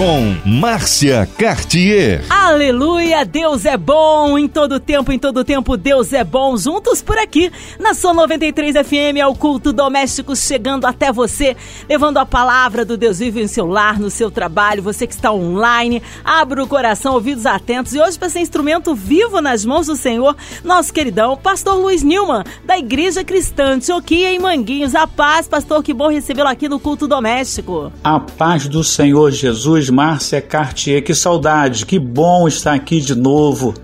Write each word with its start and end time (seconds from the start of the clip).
com 0.00 0.34
Márcia 0.46 1.28
Cartier. 1.36 2.24
Aleluia, 2.30 3.22
Deus 3.22 3.66
é 3.66 3.76
bom 3.76 4.38
em 4.38 4.48
todo 4.48 4.80
tempo, 4.80 5.12
em 5.12 5.18
todo 5.18 5.44
tempo 5.44 5.76
Deus 5.76 6.14
é 6.14 6.24
bom. 6.24 6.56
Juntos 6.56 7.02
por 7.02 7.18
aqui 7.18 7.52
na 7.78 7.92
sua 7.92 8.14
93 8.14 8.76
FM 8.76 9.18
é 9.18 9.26
o 9.26 9.34
culto 9.34 9.74
doméstico 9.74 10.34
chegando 10.34 10.86
até 10.86 11.12
você, 11.12 11.54
levando 11.86 12.16
a 12.16 12.24
palavra 12.24 12.82
do 12.82 12.96
Deus 12.96 13.18
vivo 13.18 13.40
em 13.40 13.46
seu 13.46 13.66
lar, 13.66 14.00
no 14.00 14.08
seu 14.08 14.30
trabalho. 14.30 14.82
Você 14.82 15.06
que 15.06 15.12
está 15.12 15.30
online, 15.30 16.02
abra 16.24 16.64
o 16.64 16.66
coração, 16.66 17.12
ouvidos 17.12 17.44
atentos. 17.44 17.92
E 17.92 18.00
hoje 18.00 18.18
para 18.18 18.30
ser 18.30 18.40
instrumento 18.40 18.94
vivo 18.94 19.42
nas 19.42 19.66
mãos 19.66 19.86
do 19.86 19.96
Senhor, 19.96 20.34
nosso 20.64 20.94
queridão 20.94 21.36
Pastor 21.36 21.74
Luiz 21.74 22.02
Nilman, 22.02 22.42
da 22.64 22.78
Igreja 22.78 23.22
Cristã 23.22 23.74
Antioquia 23.74 24.32
em 24.32 24.38
Manguinhos. 24.38 24.94
A 24.94 25.06
paz, 25.06 25.46
pastor, 25.46 25.82
que 25.82 25.92
bom 25.92 26.08
recebê-lo 26.08 26.48
aqui 26.48 26.70
no 26.70 26.80
culto 26.80 27.06
doméstico. 27.06 27.92
A 28.02 28.18
paz 28.18 28.66
do 28.66 28.82
Senhor 28.82 29.30
Jesus 29.30 29.89
Márcia 29.90 30.40
Cartier. 30.40 31.02
Que 31.02 31.14
saudade, 31.14 31.86
que 31.86 31.98
bom 31.98 32.46
estar 32.46 32.74
aqui 32.74 33.00
de 33.00 33.14
novo, 33.14 33.74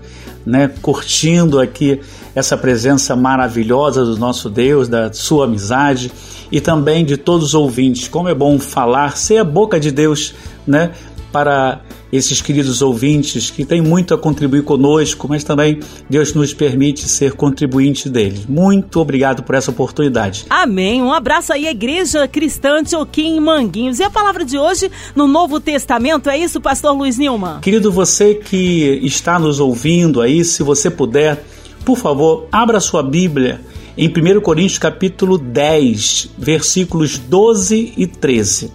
né? 0.45 0.71
Curtindo 0.81 1.59
aqui 1.59 1.99
essa 2.35 2.55
presença 2.55 3.15
maravilhosa 3.15 4.05
do 4.05 4.17
nosso 4.17 4.49
Deus, 4.49 4.87
da 4.87 5.11
sua 5.11 5.45
amizade 5.45 6.11
e 6.51 6.61
também 6.61 7.03
de 7.03 7.17
todos 7.17 7.47
os 7.47 7.53
ouvintes. 7.53 8.07
Como 8.07 8.29
é 8.29 8.35
bom 8.35 8.59
falar, 8.59 9.17
ser 9.17 9.37
a 9.37 9.43
boca 9.43 9.79
de 9.79 9.91
Deus, 9.91 10.35
né? 10.65 10.91
Para 11.31 11.81
esses 12.11 12.41
queridos 12.41 12.81
ouvintes 12.81 13.49
que 13.49 13.65
têm 13.65 13.81
muito 13.81 14.13
a 14.13 14.17
contribuir 14.17 14.63
conosco, 14.63 15.27
mas 15.27 15.43
também 15.43 15.79
Deus 16.09 16.33
nos 16.33 16.53
permite 16.53 17.07
ser 17.07 17.33
contribuinte 17.33 18.09
deles. 18.09 18.45
Muito 18.47 18.99
obrigado 18.99 19.43
por 19.43 19.55
essa 19.55 19.71
oportunidade. 19.71 20.45
Amém. 20.49 21.01
Um 21.01 21.11
abraço 21.11 21.53
aí, 21.53 21.67
Igreja 21.67 22.27
Cristã 22.27 22.79
Antioquim 22.79 23.37
em 23.37 23.39
Manguinhos. 23.39 23.99
E 23.99 24.03
a 24.03 24.09
palavra 24.09 24.45
de 24.45 24.57
hoje 24.57 24.89
no 25.15 25.27
Novo 25.27 25.59
Testamento, 25.59 26.29
é 26.29 26.37
isso, 26.37 26.61
pastor 26.61 26.95
Luiz 26.95 27.17
Nilman? 27.17 27.59
Querido, 27.61 27.91
você 27.91 28.35
que 28.35 28.99
está 29.03 29.37
nos 29.37 29.59
ouvindo 29.59 30.21
aí, 30.21 30.43
se 30.43 30.63
você 30.63 30.89
puder, 30.89 31.43
por 31.83 31.97
favor, 31.97 32.47
abra 32.51 32.79
sua 32.79 33.03
Bíblia 33.03 33.59
em 33.97 34.07
1 34.07 34.41
Coríntios 34.41 34.77
capítulo 34.77 35.37
10, 35.37 36.29
versículos 36.37 37.17
12 37.17 37.93
e 37.97 38.05
13. 38.05 38.71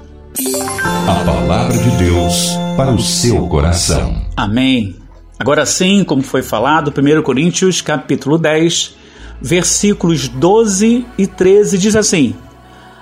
A 1.06 1.24
palavra 1.24 1.76
de 1.76 1.90
Deus 1.90 2.61
para 2.76 2.90
o 2.92 2.98
seu 2.98 3.46
coração. 3.48 4.24
Amém. 4.36 4.96
Agora 5.38 5.66
sim, 5.66 6.04
como 6.04 6.22
foi 6.22 6.42
falado, 6.42 6.92
1 6.96 7.22
Coríntios 7.22 7.80
capítulo 7.80 8.38
10, 8.38 8.96
versículos 9.40 10.28
12 10.28 11.06
e 11.18 11.26
13 11.26 11.78
diz 11.78 11.96
assim: 11.96 12.34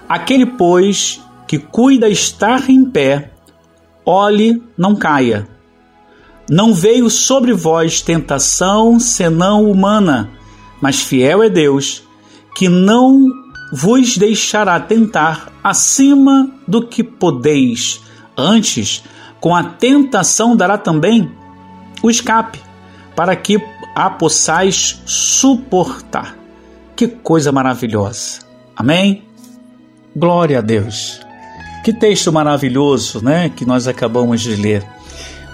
Aquele, 0.08 0.46
pois, 0.46 1.20
que 1.46 1.58
cuida 1.58 2.08
estar 2.08 2.68
em 2.68 2.84
pé, 2.84 3.30
olhe, 4.04 4.62
não 4.76 4.96
caia. 4.96 5.46
Não 6.48 6.74
veio 6.74 7.08
sobre 7.08 7.52
vós 7.52 8.00
tentação 8.00 8.98
senão 8.98 9.70
humana, 9.70 10.30
mas 10.80 11.00
fiel 11.00 11.42
é 11.42 11.48
Deus, 11.48 12.02
que 12.56 12.68
não 12.68 13.24
vos 13.72 14.16
deixará 14.16 14.80
tentar 14.80 15.52
acima 15.62 16.50
do 16.66 16.86
que 16.86 17.04
podeis. 17.04 18.00
Antes, 18.36 19.04
com 19.40 19.54
a 19.54 19.64
tentação 19.64 20.56
dará 20.56 20.76
também 20.76 21.30
o 22.02 22.10
escape, 22.10 22.60
para 23.16 23.34
que 23.34 23.60
a 23.94 24.10
possais 24.10 25.02
suportar. 25.06 26.36
Que 26.94 27.08
coisa 27.08 27.50
maravilhosa. 27.50 28.40
Amém? 28.76 29.24
Glória 30.14 30.58
a 30.58 30.60
Deus. 30.60 31.20
Que 31.84 31.92
texto 31.92 32.32
maravilhoso, 32.32 33.24
né, 33.24 33.48
que 33.48 33.64
nós 33.64 33.88
acabamos 33.88 34.42
de 34.42 34.54
ler. 34.56 34.86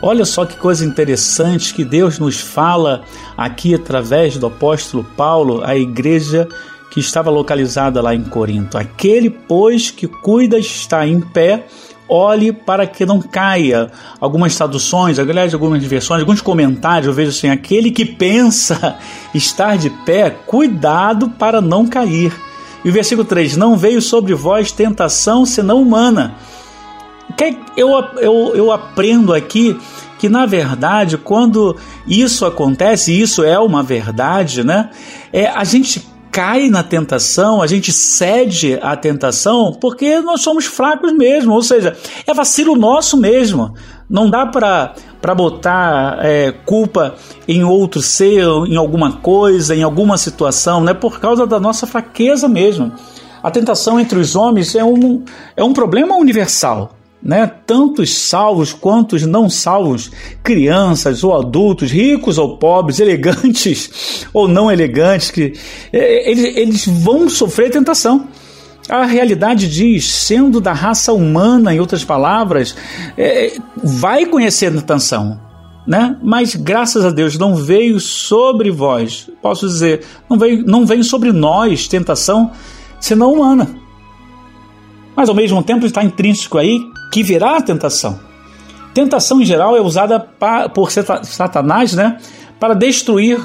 Olha 0.02 0.24
só 0.24 0.44
que 0.44 0.56
coisa 0.56 0.84
interessante 0.84 1.72
que 1.72 1.84
Deus 1.84 2.18
nos 2.18 2.38
fala 2.38 3.02
aqui 3.36 3.74
através 3.74 4.36
do 4.36 4.46
apóstolo 4.46 5.04
Paulo 5.16 5.62
à 5.64 5.76
igreja 5.76 6.48
que 6.90 7.00
estava 7.00 7.30
localizada 7.30 8.00
lá 8.02 8.14
em 8.14 8.22
Corinto. 8.22 8.76
Aquele, 8.76 9.30
pois, 9.30 9.90
que 9.90 10.06
cuida 10.06 10.58
está 10.58 11.06
em 11.06 11.20
pé, 11.20 11.66
olhe 12.08 12.52
para 12.52 12.86
que 12.86 13.04
não 13.04 13.20
caia. 13.20 13.90
Algumas 14.20 14.54
traduções, 14.56 15.18
aliás, 15.18 15.52
algumas 15.52 15.82
versões, 15.84 16.20
alguns 16.20 16.40
comentários, 16.40 17.06
eu 17.06 17.12
vejo 17.12 17.30
assim: 17.30 17.48
aquele 17.48 17.90
que 17.90 18.04
pensa 18.04 18.96
estar 19.34 19.76
de 19.76 19.90
pé, 19.90 20.30
cuidado 20.30 21.30
para 21.30 21.60
não 21.60 21.86
cair. 21.86 22.32
E 22.84 22.88
o 22.88 22.92
versículo 22.92 23.26
3: 23.26 23.56
Não 23.56 23.76
veio 23.76 24.00
sobre 24.00 24.34
vós 24.34 24.72
tentação 24.72 25.44
senão 25.44 25.82
humana. 25.82 26.34
Eu, 27.76 27.90
eu, 28.18 28.52
eu 28.54 28.72
aprendo 28.72 29.34
aqui 29.34 29.76
que, 30.18 30.28
na 30.28 30.46
verdade, 30.46 31.18
quando 31.18 31.76
isso 32.06 32.46
acontece, 32.46 33.12
e 33.12 33.20
isso 33.20 33.44
é 33.44 33.58
uma 33.58 33.82
verdade, 33.82 34.64
né? 34.64 34.90
É, 35.32 35.46
a 35.46 35.64
gente 35.64 36.06
cai 36.36 36.68
na 36.68 36.82
tentação, 36.82 37.62
a 37.62 37.66
gente 37.66 37.90
cede 37.90 38.78
à 38.82 38.94
tentação 38.94 39.72
porque 39.72 40.20
nós 40.20 40.42
somos 40.42 40.66
fracos 40.66 41.10
mesmo, 41.14 41.54
ou 41.54 41.62
seja, 41.62 41.96
é 42.26 42.34
vacilo 42.34 42.76
nosso 42.76 43.16
mesmo. 43.16 43.74
Não 44.08 44.28
dá 44.28 44.44
para 44.44 45.34
botar 45.34 46.18
é, 46.20 46.52
culpa 46.52 47.14
em 47.48 47.64
outro 47.64 48.02
ser, 48.02 48.44
em 48.68 48.76
alguma 48.76 49.12
coisa, 49.12 49.74
em 49.74 49.82
alguma 49.82 50.18
situação, 50.18 50.84
né? 50.84 50.92
por 50.92 51.18
causa 51.18 51.46
da 51.46 51.58
nossa 51.58 51.86
fraqueza 51.86 52.46
mesmo. 52.46 52.92
A 53.42 53.50
tentação 53.50 53.98
entre 53.98 54.18
os 54.18 54.36
homens 54.36 54.74
é 54.74 54.84
um, 54.84 55.24
é 55.56 55.64
um 55.64 55.72
problema 55.72 56.16
universal 56.16 56.96
né? 57.26 57.50
Tantos 57.66 58.16
salvos 58.16 58.72
quanto 58.72 59.18
não 59.26 59.50
salvos, 59.50 60.12
crianças 60.44 61.24
ou 61.24 61.36
adultos, 61.36 61.90
ricos 61.90 62.38
ou 62.38 62.56
pobres, 62.56 63.00
elegantes 63.00 64.24
ou 64.32 64.46
não 64.46 64.70
elegantes, 64.70 65.32
que 65.32 65.52
é, 65.92 66.30
eles, 66.30 66.56
eles 66.56 66.86
vão 66.86 67.28
sofrer 67.28 67.70
tentação. 67.70 68.28
A 68.88 69.04
realidade 69.04 69.68
diz, 69.68 70.06
sendo 70.06 70.60
da 70.60 70.72
raça 70.72 71.12
humana, 71.12 71.74
em 71.74 71.80
outras 71.80 72.04
palavras, 72.04 72.76
é, 73.18 73.56
vai 73.82 74.24
conhecer 74.26 74.66
a 74.66 74.70
tentação, 74.70 75.40
né? 75.84 76.16
Mas 76.22 76.54
graças 76.54 77.04
a 77.04 77.10
Deus 77.10 77.36
não 77.36 77.56
veio 77.56 77.98
sobre 77.98 78.70
vós, 78.70 79.28
posso 79.42 79.66
dizer, 79.66 80.04
não 80.30 80.38
veio, 80.38 80.64
não 80.64 80.86
vem 80.86 81.02
sobre 81.02 81.32
nós 81.32 81.88
tentação, 81.88 82.52
senão 83.00 83.32
humana. 83.32 83.68
Mas 85.16 85.28
ao 85.28 85.34
mesmo 85.34 85.60
tempo 85.64 85.84
está 85.84 86.04
intrínseco 86.04 86.56
aí 86.58 86.78
que 87.12 87.22
virá 87.22 87.56
a 87.56 87.62
tentação. 87.62 88.18
Tentação 88.94 89.40
em 89.40 89.44
geral 89.44 89.76
é 89.76 89.80
usada 89.80 90.18
por 90.74 90.90
Satanás, 90.90 91.92
né, 91.92 92.18
para 92.58 92.74
destruir 92.74 93.38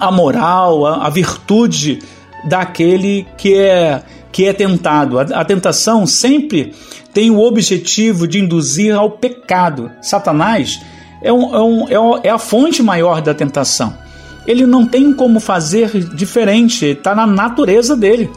a 0.00 0.10
moral, 0.10 0.86
a, 0.86 1.08
virtude 1.10 2.00
daquele 2.48 3.26
que 3.36 3.54
é 3.54 4.02
que 4.32 4.46
é 4.46 4.52
tentado. 4.52 5.18
A, 5.18 5.22
a 5.22 5.44
tentação 5.44 6.06
sempre 6.06 6.74
tem 7.12 7.30
o 7.30 7.40
objetivo 7.40 8.26
de 8.26 8.40
induzir 8.40 8.94
ao 8.94 9.10
pecado. 9.10 9.90
Satanás 10.00 10.80
é, 11.22 11.32
um, 11.32 11.54
é, 11.88 11.98
um, 12.00 12.18
é, 12.18 12.28
é 12.28 12.30
a 12.30 12.38
fonte 12.38 12.82
maior 12.82 13.20
da 13.20 13.34
tentação. 13.34 13.96
Ele 14.46 14.66
não 14.66 14.86
tem 14.86 15.12
como 15.12 15.38
fazer 15.38 15.90
diferente, 16.14 16.86
está 16.86 17.14
na 17.14 17.26
natureza 17.26 17.96
dele. 17.96 18.30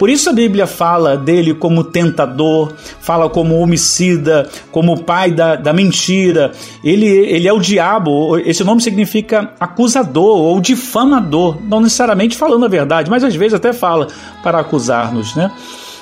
Por 0.00 0.08
isso 0.08 0.30
a 0.30 0.32
Bíblia 0.32 0.66
fala 0.66 1.14
dele 1.14 1.52
como 1.52 1.84
tentador, 1.84 2.72
fala 3.00 3.28
como 3.28 3.60
homicida, 3.60 4.48
como 4.72 5.02
pai 5.02 5.30
da, 5.30 5.56
da 5.56 5.74
mentira. 5.74 6.52
Ele, 6.82 7.06
ele 7.06 7.46
é 7.46 7.52
o 7.52 7.60
diabo, 7.60 8.38
esse 8.38 8.64
nome 8.64 8.80
significa 8.80 9.52
acusador 9.60 10.38
ou 10.38 10.58
difamador, 10.58 11.58
não 11.62 11.82
necessariamente 11.82 12.34
falando 12.34 12.64
a 12.64 12.68
verdade, 12.68 13.10
mas 13.10 13.22
às 13.22 13.34
vezes 13.34 13.52
até 13.52 13.74
fala 13.74 14.08
para 14.42 14.60
acusar-nos. 14.60 15.34
Né? 15.34 15.52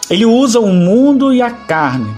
Ele 0.08 0.24
usa 0.24 0.60
o 0.60 0.68
mundo 0.68 1.34
e 1.34 1.42
a 1.42 1.50
carne, 1.50 2.14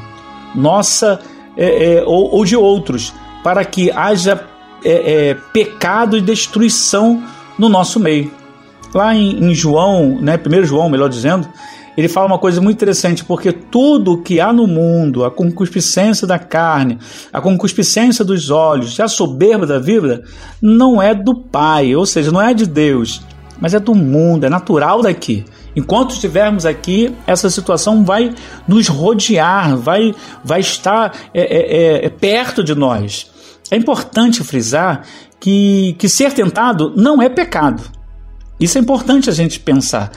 nossa 0.55 1.19
é, 1.57 1.95
é, 1.95 2.05
ou, 2.05 2.35
ou, 2.35 2.45
de 2.45 2.57
outros, 2.57 3.15
para 3.43 3.65
que 3.65 3.91
haja 3.91 4.39
é, 4.85 5.31
é 5.31 5.35
pecado 5.51 6.15
e 6.19 6.21
destruição 6.21 7.23
no 7.59 7.71
nosso 7.71 7.99
meio. 7.99 8.39
Lá 8.95 9.15
em, 9.15 9.51
em 9.51 9.55
João, 9.55 10.19
né, 10.21 10.39
1 10.39 10.65
João, 10.65 10.89
melhor 10.89 11.09
dizendo, 11.09 11.49
ele 11.97 12.09
fala 12.09 12.27
uma 12.27 12.39
coisa 12.39 12.61
muito 12.61 12.77
interessante, 12.77 13.25
porque 13.25 13.53
tudo 13.53 14.23
que 14.23 14.41
há 14.41 14.53
no 14.53 14.67
mundo, 14.67 15.25
a 15.25 15.31
concupiscência 15.31 16.27
da 16.27 16.39
carne, 16.39 16.99
a 17.33 17.41
concupiscência 17.41 18.25
dos 18.25 18.51
olhos, 18.51 18.99
a 19.01 19.09
soberba 19.09 19.67
da 19.67 19.79
vida, 19.79 20.25
não 20.63 21.03
é 21.03 21.15
do 21.15 21.35
Pai, 21.35 21.95
ou 21.95 22.07
seja, 22.07 22.31
não 22.31 22.41
é 22.41 22.55
de 22.55 22.67
Deus, 22.67 23.21
mas 23.61 23.75
é 23.75 23.81
do 23.81 23.95
mundo, 23.95 24.45
é 24.45 24.49
natural 24.49 25.03
daqui. 25.03 25.45
Enquanto 25.77 26.13
estivermos 26.13 26.65
aqui, 26.65 27.15
essa 27.27 27.51
situação 27.51 28.05
vai 28.05 28.35
nos 28.67 28.89
rodear, 28.89 29.77
vai, 29.77 30.15
vai 30.45 30.61
estar 30.61 31.13
é, 31.35 31.43
é, 31.43 32.07
é, 32.07 32.09
perto 32.09 32.65
de 32.65 32.75
nós. 32.75 33.31
É 33.71 33.77
importante 33.77 34.43
frisar 34.43 35.03
que, 35.39 35.95
que 35.99 36.09
ser 36.09 36.33
tentado 36.33 36.93
não 36.97 37.23
é 37.23 37.29
pecado. 37.29 38.00
Isso 38.61 38.77
é 38.77 38.81
importante 38.81 39.31
a 39.31 39.33
gente 39.33 39.59
pensar 39.59 40.13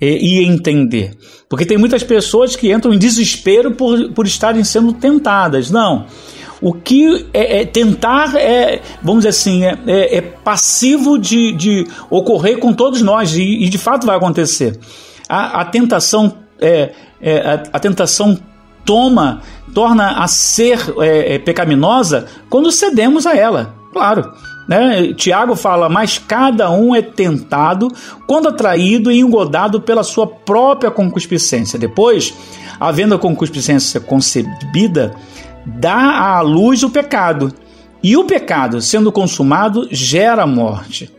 e, 0.00 0.40
e 0.40 0.44
entender. 0.44 1.16
Porque 1.48 1.64
tem 1.64 1.78
muitas 1.78 2.02
pessoas 2.02 2.56
que 2.56 2.72
entram 2.72 2.92
em 2.92 2.98
desespero 2.98 3.72
por, 3.72 4.10
por 4.12 4.26
estarem 4.26 4.64
sendo 4.64 4.92
tentadas. 4.92 5.70
Não. 5.70 6.06
O 6.60 6.72
que 6.72 7.26
é, 7.32 7.60
é 7.60 7.64
tentar 7.66 8.34
é, 8.36 8.80
vamos 9.02 9.20
dizer 9.24 9.28
assim, 9.28 9.64
é, 9.64 9.78
é, 9.86 10.16
é 10.16 10.20
passivo 10.20 11.18
de, 11.18 11.52
de, 11.52 11.86
ocorrer 12.08 12.58
com 12.58 12.72
todos 12.72 13.02
nós 13.02 13.36
e, 13.36 13.42
e, 13.42 13.68
de 13.68 13.76
fato 13.76 14.06
vai 14.06 14.16
acontecer. 14.16 14.78
A, 15.28 15.60
a 15.60 15.64
tentação 15.66 16.38
é, 16.58 16.92
é 17.20 17.38
a, 17.38 17.62
a, 17.72 17.80
tentação 17.80 18.38
toma, 18.84 19.42
torna 19.74 20.22
a 20.22 20.28
ser 20.28 20.78
é, 21.00 21.34
é, 21.34 21.38
pecaminosa 21.38 22.26
quando 22.48 22.70
cedemos 22.70 23.26
a 23.26 23.36
ela. 23.36 23.74
Claro. 23.92 24.32
Né? 24.66 25.12
Tiago 25.14 25.54
fala, 25.54 25.88
mas 25.88 26.18
cada 26.18 26.70
um 26.70 26.94
é 26.94 27.02
tentado 27.02 27.88
quando 28.26 28.48
atraído 28.48 29.10
e 29.10 29.20
engodado 29.20 29.80
pela 29.80 30.02
sua 30.02 30.26
própria 30.26 30.90
concupiscência. 30.90 31.78
Depois, 31.78 32.34
havendo 32.80 33.14
a 33.14 33.18
concupiscência 33.18 34.00
concebida, 34.00 35.14
dá 35.66 36.36
à 36.36 36.40
luz 36.40 36.82
o 36.82 36.90
pecado. 36.90 37.52
E 38.02 38.16
o 38.16 38.24
pecado, 38.24 38.80
sendo 38.80 39.10
consumado, 39.10 39.88
gera 39.90 40.46
morte. 40.46 41.10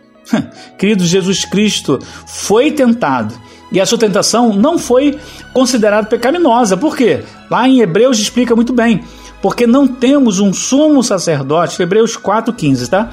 Querido 0.78 1.06
Jesus 1.06 1.46
Cristo 1.46 2.00
foi 2.26 2.72
tentado 2.72 3.34
e 3.72 3.82
a 3.82 3.86
sua 3.86 3.98
tentação 3.98 4.54
não 4.54 4.78
foi 4.78 5.20
considerada 5.54 6.08
pecaminosa. 6.08 6.78
Por 6.78 6.96
quê? 6.96 7.24
Lá 7.50 7.68
em 7.68 7.82
Hebreus 7.82 8.20
explica 8.20 8.56
muito 8.56 8.72
bem. 8.72 9.04
Porque 9.42 9.68
não 9.68 9.88
temos 9.88 10.40
um 10.40 10.52
sumo 10.54 11.04
sacerdote, 11.04 11.82
Hebreus 11.82 12.18
4,15, 12.18 12.90
tá? 12.90 13.10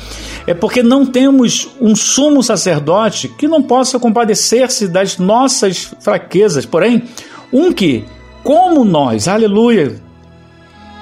É 0.46 0.54
porque 0.54 0.82
não 0.82 1.04
temos 1.04 1.68
um 1.80 1.94
sumo 1.94 2.42
sacerdote 2.42 3.28
que 3.28 3.46
não 3.46 3.62
possa 3.62 3.98
compadecer-se 3.98 4.88
das 4.88 5.18
nossas 5.18 5.94
fraquezas, 6.00 6.64
porém, 6.64 7.04
um 7.52 7.72
que, 7.72 8.04
como 8.42 8.84
nós, 8.84 9.28
aleluia, 9.28 10.00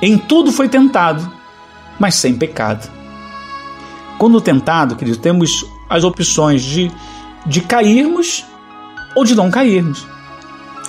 em 0.02 0.18
tudo 0.18 0.50
foi 0.50 0.68
tentado, 0.68 1.30
mas 1.98 2.14
sem 2.14 2.34
pecado. 2.34 2.90
Quando 4.18 4.40
tentado, 4.40 4.96
querido, 4.96 5.18
temos 5.18 5.64
as 5.88 6.04
opções 6.04 6.62
de, 6.62 6.90
de 7.46 7.60
cairmos 7.60 8.44
ou 9.14 9.24
de 9.24 9.34
não 9.34 9.50
cairmos. 9.50 10.06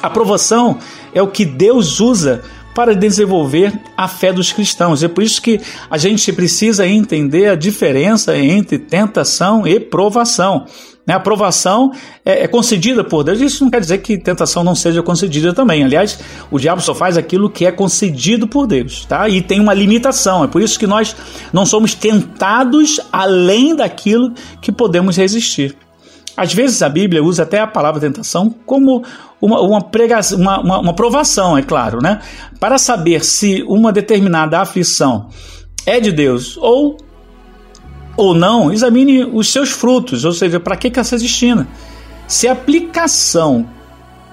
A 0.02 0.10
provação 0.10 0.80
é 1.14 1.22
o 1.22 1.28
que 1.28 1.46
Deus 1.46 2.00
usa 2.00 2.44
para 2.74 2.96
desenvolver 2.96 3.74
a 3.98 4.08
fé 4.08 4.32
dos 4.32 4.52
cristãos. 4.52 5.04
É 5.04 5.08
por 5.08 5.24
isso 5.24 5.42
que 5.42 5.60
a 5.90 5.98
gente 5.98 6.32
precisa 6.34 6.88
entender 6.88 7.50
a 7.50 7.56
diferença 7.56 8.38
entre 8.38 8.80
tentação 8.80 9.68
e 9.68 9.80
provação. 9.80 10.66
Né? 11.06 11.14
A 11.14 11.18
aprovação 11.18 11.92
é, 12.24 12.44
é, 12.44 12.48
concedida 12.48 13.04
por 13.04 13.24
Deus. 13.24 13.42
Isso 13.42 13.64
não 13.64 13.72
quer 13.72 13.82
dizer 13.82 13.98
que 14.00 14.18
tentação 14.18 14.64
não 14.64 14.76
seja 14.76 15.02
concedida 15.02 15.54
também. 15.54 15.84
Aliás, 15.84 16.20
o 16.50 16.60
diabo 16.60 16.82
só 16.82 16.94
faz 16.94 17.18
aquilo 17.18 17.50
que 17.50 17.66
é 17.66 17.72
concedido 17.72 18.48
por 18.48 18.68
Deus, 18.68 19.06
tá? 19.06 19.28
E 19.28 19.42
tem 19.42 19.60
uma 19.60 19.74
limitação. 19.74 20.44
É 20.44 20.48
por 20.48 20.62
isso 20.62 20.78
que 20.78 20.88
nós 20.88 21.16
não 21.52 21.66
somos 21.66 21.94
tentados 21.94 23.00
além 23.12 23.76
daquilo 23.76 24.34
que 24.62 24.72
podemos 24.72 25.18
resistir. 25.18 25.76
Às 26.36 26.54
vezes 26.54 26.82
a 26.82 26.90
Bíblia 26.90 27.24
usa 27.24 27.44
até 27.44 27.60
a 27.60 27.68
palavra 27.68 28.00
tentação 28.00 28.50
como 28.66 29.04
uma, 29.42 29.60
uma, 29.62 29.82
pregação, 29.82 30.40
uma, 30.40 30.60
uma, 30.60 30.80
uma 30.80 30.94
provação, 30.94 31.58
é 31.58 31.62
claro, 31.62 32.00
né? 32.02 32.20
Para 32.60 32.78
saber 32.78 33.24
se 33.24 33.64
uma 33.68 33.92
determinada 33.92 34.60
aflição 34.60 35.30
é 35.86 36.00
de 36.00 36.12
Deus 36.12 36.58
ou 36.58 36.98
ou 38.18 38.34
não, 38.36 38.72
examine 38.72 39.24
os 39.24 39.48
seus 39.50 39.72
frutos, 39.72 40.26
ou 40.26 40.34
seja, 40.34 40.60
para 40.60 40.76
que, 40.76 40.90
que 40.90 41.04
se 41.04 41.18
destina. 41.18 41.68
Se 42.28 42.48
a 42.48 42.52
aplicação 42.52 43.68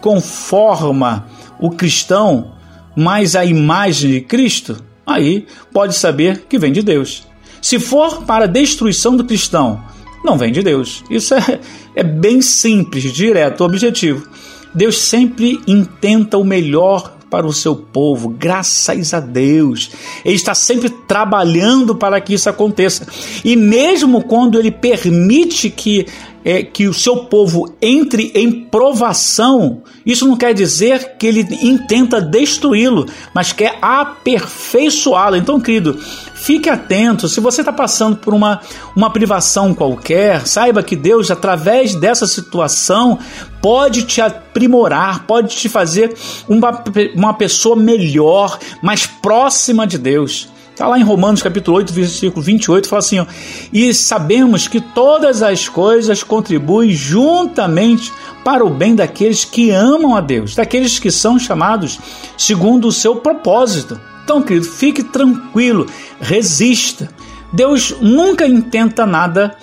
conforma 0.01 1.27
o 1.59 1.71
cristão 1.71 2.53
mais 2.97 3.37
a 3.37 3.45
imagem 3.45 4.11
de 4.11 4.21
Cristo, 4.21 4.83
aí 5.07 5.47
pode 5.73 5.95
saber 5.95 6.45
que 6.49 6.59
vem 6.59 6.73
de 6.73 6.83
Deus. 6.83 7.27
Se 7.63 7.79
for 7.79 8.25
para 8.25 8.45
a 8.45 8.49
destruição 8.49 9.17
do 9.17 9.25
cristão, 9.25 9.83
não 10.25 10.37
vem 10.37 10.53
de 10.53 10.63
Deus. 10.63 11.05
Isso 11.11 11.35
é, 11.35 11.61
é 11.95 12.03
bem 12.03 12.41
simples, 12.43 13.13
direto, 13.13 13.65
objetivo. 13.65 14.27
Deus 14.75 14.99
sempre 14.99 15.61
intenta 15.67 16.37
o 16.37 16.45
melhor 16.45 17.19
para 17.31 17.47
o 17.47 17.53
seu 17.53 17.77
povo, 17.77 18.29
graças 18.29 19.13
a 19.13 19.21
Deus. 19.21 19.91
Ele 20.25 20.37
está 20.37 20.55
sempre 20.55 20.89
trabalhando 20.89 21.95
para 21.95 22.21
que 22.21 22.35
isso 22.35 22.49
aconteça. 22.49 23.07
E 23.45 23.55
mesmo 23.55 24.23
quando 24.25 24.59
ele 24.59 24.71
permite 24.71 25.71
que 25.71 26.07
é, 26.49 26.63
que 26.63 26.89
o 26.89 26.95
seu 26.95 27.27
povo 27.27 27.77
entre 27.83 28.33
em 28.35 28.51
provação, 28.51 29.83
isso 30.07 30.27
não 30.27 30.35
quer 30.35 30.55
dizer 30.55 31.19
que 31.19 31.27
ele 31.27 31.47
intenta 31.61 32.23
destruí-lo, 32.23 33.05
mas 33.35 33.53
quer 33.53 33.77
aperfeiçoá-lo. 33.83 35.37
Então, 35.37 35.61
querido, 35.61 35.99
fique 36.35 36.71
atento. 36.71 37.29
Se 37.29 37.39
você 37.39 37.61
está 37.61 37.71
passando 37.71 38.17
por 38.17 38.33
uma, 38.33 38.63
uma 38.97 39.11
privação 39.11 39.75
qualquer, 39.75 40.47
saiba 40.47 40.83
que 40.83 40.97
Deus, 40.97 41.31
através 41.31 41.95
dessa 41.95 42.27
situação, 42.27 43.19
pode 43.61 44.05
te 44.05 44.23
aprimorar, 44.23 45.27
pode 45.27 45.55
te 45.55 45.69
fazer 45.69 46.17
uma, 46.49 46.83
uma 47.15 47.35
pessoa 47.35 47.77
melhor, 47.77 48.59
mais 48.83 49.05
próxima 49.05 49.87
de 49.87 49.99
Deus. 49.99 50.49
Está 50.79 50.87
lá 50.87 50.97
em 50.97 51.03
Romanos 51.03 51.43
capítulo 51.43 51.77
8, 51.79 51.93
versículo 51.93 52.41
28, 52.41 52.89
fala 52.89 53.01
assim: 53.01 53.19
ó, 53.19 53.27
E 53.73 53.93
sabemos 53.93 54.69
que 54.69 54.81
todas 54.81 55.43
as 55.43 55.69
coisas 55.69 56.23
contribuem 56.23 56.93
juntamente 56.93 58.13
para 58.45 58.65
o 58.65 58.71
bem 58.71 58.95
daqueles 58.95 59.45
que 59.45 59.73
amam 59.73 60.15
a 60.15 60.21
Deus, 60.21 60.55
daqueles 60.55 61.01
que 61.01 61.11
são 61.11 61.37
chamados 61.37 61.99
segundo 62.37 62.87
o 62.87 62.93
seu 62.93 63.17
propósito. 63.17 64.01
Então, 64.23 64.41
querido, 64.41 64.67
fique 64.67 65.03
tranquilo, 65.03 65.85
resista. 66.21 67.09
Deus 67.53 67.97
nunca 68.01 68.47
intenta 68.47 69.05
nada 69.05 69.57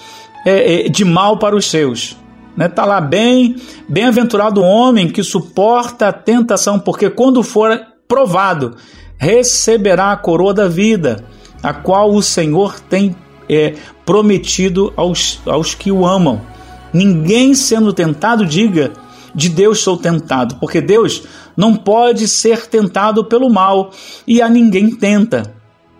é, 0.46 0.88
é, 0.88 0.90
de 0.90 1.06
mal 1.06 1.40
para 1.40 1.56
os 1.56 1.72
seus. 1.72 2.18
Né? 2.58 2.68
Tá 2.68 2.84
lá 2.84 3.00
bem, 3.00 3.56
bem-aventurado 3.88 4.60
o 4.60 4.66
homem 4.66 5.08
que 5.08 5.24
suporta 5.24 6.10
a 6.10 6.14
tentação, 6.14 6.78
porque 6.78 7.10
quando 7.10 7.42
for 7.42 7.80
provado, 8.06 8.76
receberá 9.18 10.12
a 10.12 10.18
coroa 10.18 10.54
da 10.54 10.68
vida, 10.68 11.26
a 11.62 11.74
qual 11.74 12.14
o 12.14 12.22
Senhor 12.22 12.80
tem 12.80 13.16
é, 13.50 13.76
prometido 14.06 14.94
aos, 14.96 15.40
aos 15.46 15.74
que 15.74 15.92
o 15.92 16.06
amam. 16.06 16.42
Ninguém 16.94 17.54
sendo 17.54 17.92
tentado 17.92 18.46
diga 18.46 18.94
de 19.34 19.50
Deus 19.50 19.80
sou 19.82 19.98
tentado, 19.98 20.56
porque 20.56 20.80
Deus 20.80 21.24
não 21.58 21.76
pode 21.76 22.28
ser 22.28 22.68
tentado 22.68 23.26
pelo 23.26 23.50
mal 23.50 23.92
e 24.26 24.42
a 24.42 24.48
ninguém 24.48 24.96
tenta. 24.96 25.54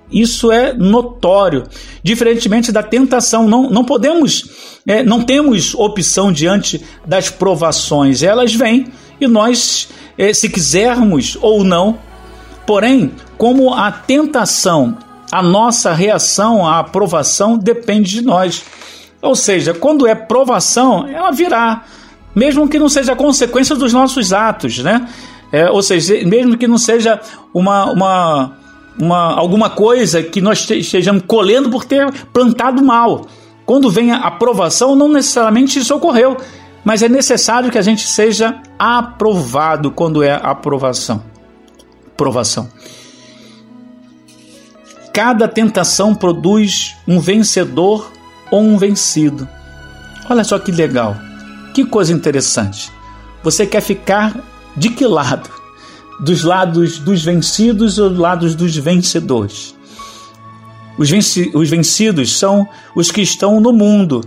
Isso 0.10 0.52
é 0.52 0.74
notório. 0.74 1.64
Diferentemente 2.04 2.72
da 2.72 2.84
tentação, 2.84 3.48
não, 3.48 3.70
não 3.70 3.84
podemos, 3.84 4.80
é, 4.88 5.04
não 5.04 5.22
temos 5.24 5.74
opção 5.74 6.32
diante 6.32 6.84
das 7.06 7.30
provações. 7.30 8.22
Elas 8.22 8.54
vêm 8.54 8.88
e 9.20 9.28
nós, 9.28 9.90
é, 10.18 10.32
se 10.32 10.48
quisermos 10.48 11.38
ou 11.42 11.64
não, 11.64 11.98
Porém, 12.66 13.12
como 13.38 13.74
a 13.74 13.92
tentação, 13.92 14.98
a 15.32 15.42
nossa 15.42 15.94
reação 15.94 16.68
à 16.68 16.80
aprovação 16.80 17.58
depende 17.58 18.10
de 18.10 18.22
nós. 18.22 18.64
Ou 19.22 19.36
seja, 19.36 19.74
quando 19.74 20.08
é 20.08 20.16
provação, 20.16 21.08
ela 21.08 21.32
virá, 21.32 21.84
mesmo 22.34 22.68
que 22.68 22.80
não 22.80 22.90
seja 22.90 23.16
consequência 23.16 23.76
dos 23.76 23.94
nossos 23.94 24.34
atos, 24.34 24.80
né? 24.80 25.08
É, 25.52 25.70
ou 25.70 25.82
seja, 25.82 26.26
mesmo 26.26 26.58
que 26.58 26.68
não 26.68 26.78
seja 26.78 27.20
uma, 27.54 27.86
uma, 27.92 28.58
uma, 29.00 29.34
alguma 29.36 29.70
coisa 29.70 30.24
que 30.24 30.42
nós 30.42 30.68
estejamos 30.70 31.24
colhendo 31.28 31.70
por 31.70 31.86
ter 31.86 32.12
plantado 32.34 32.84
mal. 32.84 33.28
Quando 33.66 33.90
vem 33.90 34.12
a 34.12 34.18
aprovação, 34.18 34.96
não 34.96 35.08
necessariamente 35.08 35.80
isso 35.80 35.96
ocorreu, 35.96 36.38
mas 36.84 37.02
é 37.02 37.10
necessário 37.10 37.72
que 37.72 37.78
a 37.78 37.82
gente 37.82 38.08
seja 38.08 38.62
aprovado 38.78 39.92
quando 39.92 40.24
é 40.24 40.34
aprovação 40.34 41.35
provação. 42.16 42.70
Cada 45.14 45.48
tentação 45.48 46.14
produz 46.14 46.96
um 47.08 47.20
vencedor 47.20 48.12
ou 48.52 48.62
um 48.62 48.78
vencido. 48.78 49.48
Olha 50.30 50.44
só 50.44 50.60
que 50.60 50.72
legal, 50.72 51.16
que 51.74 51.86
coisa 51.86 52.12
interessante. 52.12 52.92
Você 53.44 53.66
quer 53.66 53.82
ficar 53.82 54.36
de 54.76 54.90
que 54.90 55.06
lado? 55.06 55.50
Dos 56.20 56.44
lados 56.44 57.00
dos 57.00 57.24
vencidos 57.24 57.98
ou 57.98 58.10
dos 58.10 58.20
lados 58.20 58.56
dos 58.56 58.76
vencedores? 58.76 59.76
Os, 60.98 61.10
venci 61.10 61.52
os 61.54 61.70
vencidos 61.70 62.38
são 62.38 62.68
os 62.96 63.12
que 63.12 63.22
estão 63.22 63.60
no 63.60 63.74
mundo 63.74 64.22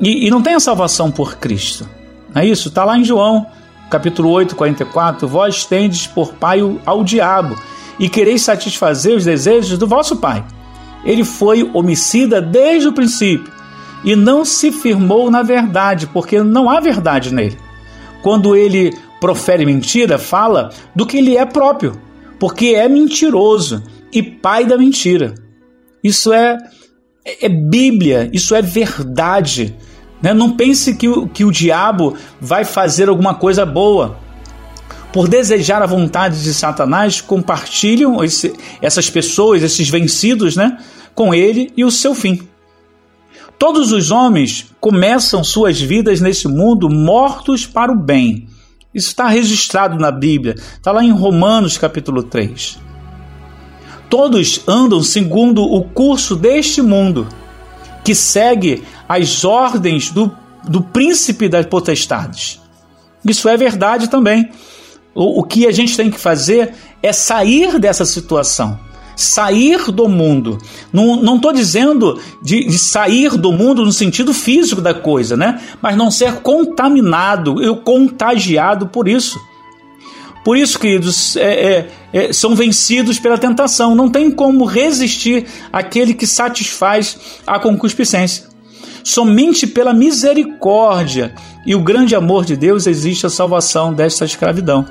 e, 0.00 0.26
e 0.26 0.30
não 0.30 0.42
tem 0.42 0.54
a 0.54 0.60
salvação 0.60 1.10
por 1.10 1.36
Cristo. 1.36 1.88
É 2.34 2.44
isso? 2.44 2.68
Está 2.68 2.84
lá 2.84 2.98
em 2.98 3.04
João 3.04 3.46
capítulo 3.94 4.28
8, 4.30 4.56
44, 4.56 5.28
vós 5.28 5.64
tendes 5.64 6.04
por 6.04 6.34
pai 6.34 6.58
ao 6.84 7.04
diabo 7.04 7.54
e 7.96 8.08
quereis 8.08 8.42
satisfazer 8.42 9.16
os 9.16 9.24
desejos 9.24 9.78
do 9.78 9.86
vosso 9.86 10.16
pai. 10.16 10.44
Ele 11.04 11.22
foi 11.22 11.70
homicida 11.72 12.42
desde 12.42 12.88
o 12.88 12.92
princípio, 12.92 13.52
e 14.04 14.16
não 14.16 14.44
se 14.44 14.72
firmou 14.72 15.30
na 15.30 15.42
verdade, 15.42 16.08
porque 16.08 16.42
não 16.42 16.68
há 16.68 16.80
verdade 16.80 17.32
nele. 17.32 17.56
Quando 18.20 18.56
ele 18.56 18.92
profere 19.20 19.64
mentira, 19.64 20.18
fala 20.18 20.70
do 20.92 21.06
que 21.06 21.18
ele 21.18 21.36
é 21.36 21.46
próprio, 21.46 21.96
porque 22.40 22.74
é 22.74 22.88
mentiroso 22.88 23.80
e 24.12 24.24
pai 24.24 24.64
da 24.64 24.76
mentira. 24.76 25.36
Isso 26.02 26.32
é, 26.32 26.58
é 27.24 27.48
Bíblia, 27.48 28.28
isso 28.32 28.56
é 28.56 28.60
verdade. 28.60 29.76
Né? 30.24 30.32
Não 30.32 30.52
pense 30.52 30.94
que 30.94 31.06
o, 31.06 31.28
que 31.28 31.44
o 31.44 31.52
diabo 31.52 32.16
vai 32.40 32.64
fazer 32.64 33.10
alguma 33.10 33.34
coisa 33.34 33.66
boa. 33.66 34.16
Por 35.12 35.28
desejar 35.28 35.82
a 35.82 35.86
vontade 35.86 36.42
de 36.42 36.54
Satanás, 36.54 37.20
compartilham 37.20 38.24
esse, 38.24 38.54
essas 38.80 39.10
pessoas, 39.10 39.62
esses 39.62 39.90
vencidos, 39.90 40.56
né, 40.56 40.78
com 41.14 41.34
ele 41.34 41.70
e 41.76 41.84
o 41.84 41.90
seu 41.90 42.14
fim. 42.14 42.40
Todos 43.58 43.92
os 43.92 44.10
homens 44.10 44.70
começam 44.80 45.44
suas 45.44 45.78
vidas 45.78 46.22
nesse 46.22 46.48
mundo 46.48 46.88
mortos 46.88 47.66
para 47.66 47.92
o 47.92 48.02
bem. 48.02 48.48
Isso 48.94 49.08
está 49.08 49.28
registrado 49.28 49.98
na 49.98 50.10
Bíblia, 50.10 50.54
está 50.54 50.90
lá 50.90 51.04
em 51.04 51.12
Romanos 51.12 51.76
capítulo 51.76 52.22
3. 52.22 52.78
Todos 54.08 54.62
andam 54.66 55.02
segundo 55.02 55.62
o 55.62 55.84
curso 55.84 56.34
deste 56.34 56.80
mundo, 56.80 57.28
que 58.04 58.14
segue 58.14 58.84
as 59.08 59.44
ordens 59.44 60.10
do, 60.10 60.30
do 60.68 60.82
príncipe 60.82 61.48
das 61.48 61.66
potestades. 61.66 62.60
Isso 63.24 63.48
é 63.48 63.56
verdade 63.56 64.08
também. 64.08 64.50
O, 65.14 65.40
o 65.40 65.42
que 65.42 65.66
a 65.66 65.72
gente 65.72 65.96
tem 65.96 66.10
que 66.10 66.20
fazer 66.20 66.74
é 67.02 67.12
sair 67.12 67.78
dessa 67.78 68.04
situação 68.04 68.78
sair 69.16 69.92
do 69.92 70.08
mundo. 70.08 70.58
Não 70.92 71.36
estou 71.36 71.52
dizendo 71.52 72.20
de, 72.42 72.66
de, 72.66 72.78
sair 72.78 73.30
do 73.36 73.52
mundo 73.52 73.84
no 73.84 73.92
sentido 73.92 74.34
físico 74.34 74.80
da 74.80 74.92
coisa, 74.92 75.36
né? 75.36 75.60
Mas 75.80 75.96
não 75.96 76.10
ser 76.10 76.40
contaminado, 76.40 77.62
eu 77.62 77.76
contagiado 77.76 78.88
por 78.88 79.08
isso. 79.08 79.38
Por 80.44 80.56
isso, 80.58 80.78
queridos, 80.78 81.36
é, 81.36 81.42
é, 81.42 81.90
é, 82.12 82.32
são 82.32 82.54
vencidos 82.54 83.18
pela 83.18 83.38
tentação. 83.38 83.94
Não 83.94 84.10
tem 84.10 84.30
como 84.30 84.64
resistir 84.66 85.46
àquele 85.72 86.12
que 86.12 86.26
satisfaz 86.26 87.18
a 87.46 87.58
concupiscência. 87.58 88.44
Somente 89.02 89.66
pela 89.66 89.92
misericórdia 89.92 91.34
e 91.66 91.74
o 91.74 91.80
grande 91.80 92.14
amor 92.14 92.44
de 92.44 92.56
Deus 92.56 92.86
existe 92.86 93.26
a 93.26 93.30
salvação 93.30 93.92
desta 93.92 94.24
escravidão 94.24 94.86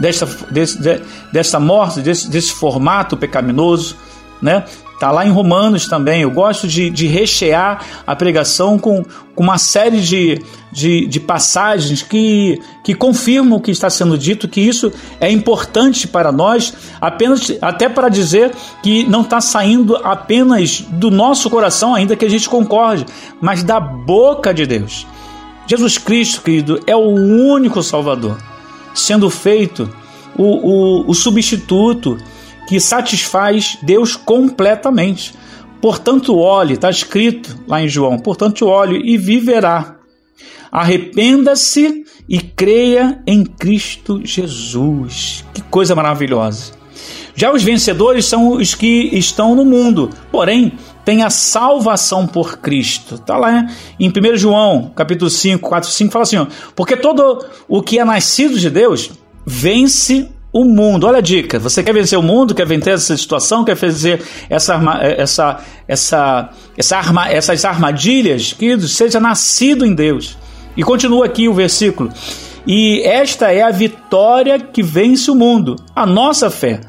desta, 0.00 0.26
desse, 0.50 0.80
de, 0.80 1.00
desta 1.30 1.60
morte, 1.60 2.00
desse, 2.00 2.28
desse 2.28 2.52
formato 2.52 3.16
pecaminoso, 3.16 3.96
né? 4.40 4.64
Tá 5.00 5.10
lá 5.10 5.26
em 5.26 5.30
Romanos 5.30 5.86
também. 5.86 6.20
Eu 6.20 6.30
gosto 6.30 6.68
de, 6.68 6.90
de 6.90 7.06
rechear 7.06 7.82
a 8.06 8.14
pregação 8.14 8.78
com, 8.78 9.02
com 9.34 9.42
uma 9.42 9.56
série 9.56 9.98
de, 9.98 10.42
de, 10.70 11.06
de, 11.06 11.18
passagens 11.18 12.02
que, 12.02 12.60
que 12.84 12.94
confirmam 12.94 13.58
o 13.58 13.62
que 13.62 13.70
está 13.70 13.88
sendo 13.88 14.18
dito, 14.18 14.46
que 14.46 14.60
isso 14.60 14.92
é 15.18 15.30
importante 15.30 16.06
para 16.06 16.30
nós, 16.30 16.74
apenas 17.00 17.50
até 17.62 17.88
para 17.88 18.10
dizer 18.10 18.52
que 18.82 19.04
não 19.04 19.22
está 19.22 19.40
saindo 19.40 19.96
apenas 20.04 20.82
do 20.82 21.10
nosso 21.10 21.48
coração, 21.48 21.94
ainda 21.94 22.14
que 22.14 22.26
a 22.26 22.30
gente 22.30 22.46
concorde, 22.46 23.06
mas 23.40 23.62
da 23.62 23.80
boca 23.80 24.52
de 24.52 24.66
Deus. 24.66 25.06
Jesus 25.66 25.96
Cristo, 25.96 26.42
querido, 26.42 26.78
é 26.86 26.94
o 26.94 27.08
único 27.08 27.82
Salvador 27.82 28.36
sendo 28.92 29.30
feito 29.30 29.88
o, 30.36 30.44
o, 30.44 31.10
o 31.10 31.14
substituto 31.14 32.18
que 32.70 32.78
satisfaz 32.78 33.76
Deus 33.82 34.14
completamente. 34.14 35.34
Portanto, 35.82 36.38
olhe, 36.38 36.74
está 36.74 36.88
escrito 36.88 37.58
lá 37.66 37.82
em 37.82 37.88
João, 37.88 38.16
portanto, 38.16 38.64
olhe 38.64 39.12
e 39.12 39.18
viverá. 39.18 39.96
Arrependa-se 40.70 42.04
e 42.28 42.38
creia 42.38 43.20
em 43.26 43.44
Cristo 43.44 44.20
Jesus. 44.24 45.44
Que 45.52 45.62
coisa 45.62 45.96
maravilhosa. 45.96 46.74
Já 47.34 47.52
os 47.52 47.64
vencedores 47.64 48.26
são 48.26 48.52
os 48.52 48.72
que 48.76 49.10
estão 49.14 49.56
no 49.56 49.64
mundo, 49.64 50.08
porém 50.30 50.72
tem 51.04 51.24
a 51.24 51.30
salvação 51.30 52.24
por 52.24 52.58
Cristo. 52.58 53.16
Está 53.16 53.36
lá 53.36 53.66
em 53.98 54.08
1 54.08 54.36
João, 54.36 54.92
capítulo 54.94 55.28
5, 55.28 55.68
4, 55.68 55.90
5, 55.90 56.12
fala 56.12 56.22
assim: 56.22 56.36
ó, 56.36 56.46
porque 56.76 56.96
todo 56.96 57.44
o 57.66 57.82
que 57.82 57.98
é 57.98 58.04
nascido 58.04 58.56
de 58.56 58.70
Deus 58.70 59.10
vence 59.44 60.30
o 60.52 60.64
mundo. 60.64 61.06
Olha 61.06 61.18
a 61.18 61.22
dica: 61.22 61.58
você 61.58 61.82
quer 61.82 61.92
vencer 61.92 62.18
o 62.18 62.22
mundo, 62.22 62.54
quer 62.54 62.66
vencer 62.66 62.94
essa 62.94 63.16
situação, 63.16 63.64
quer 63.64 63.76
vencer 63.76 64.22
essa, 64.48 64.80
essa, 65.16 65.64
essa, 65.86 66.50
essa 66.76 66.96
arma, 66.96 67.28
essas 67.28 67.64
armadilhas, 67.64 68.52
que 68.52 68.80
seja 68.88 69.20
nascido 69.20 69.84
em 69.84 69.94
Deus. 69.94 70.36
E 70.76 70.82
continua 70.82 71.26
aqui 71.26 71.48
o 71.48 71.54
versículo. 71.54 72.10
E 72.66 73.02
esta 73.04 73.52
é 73.52 73.62
a 73.62 73.70
vitória 73.70 74.58
que 74.58 74.82
vence 74.82 75.30
o 75.30 75.34
mundo, 75.34 75.76
a 75.94 76.06
nossa 76.06 76.50
fé. 76.50 76.80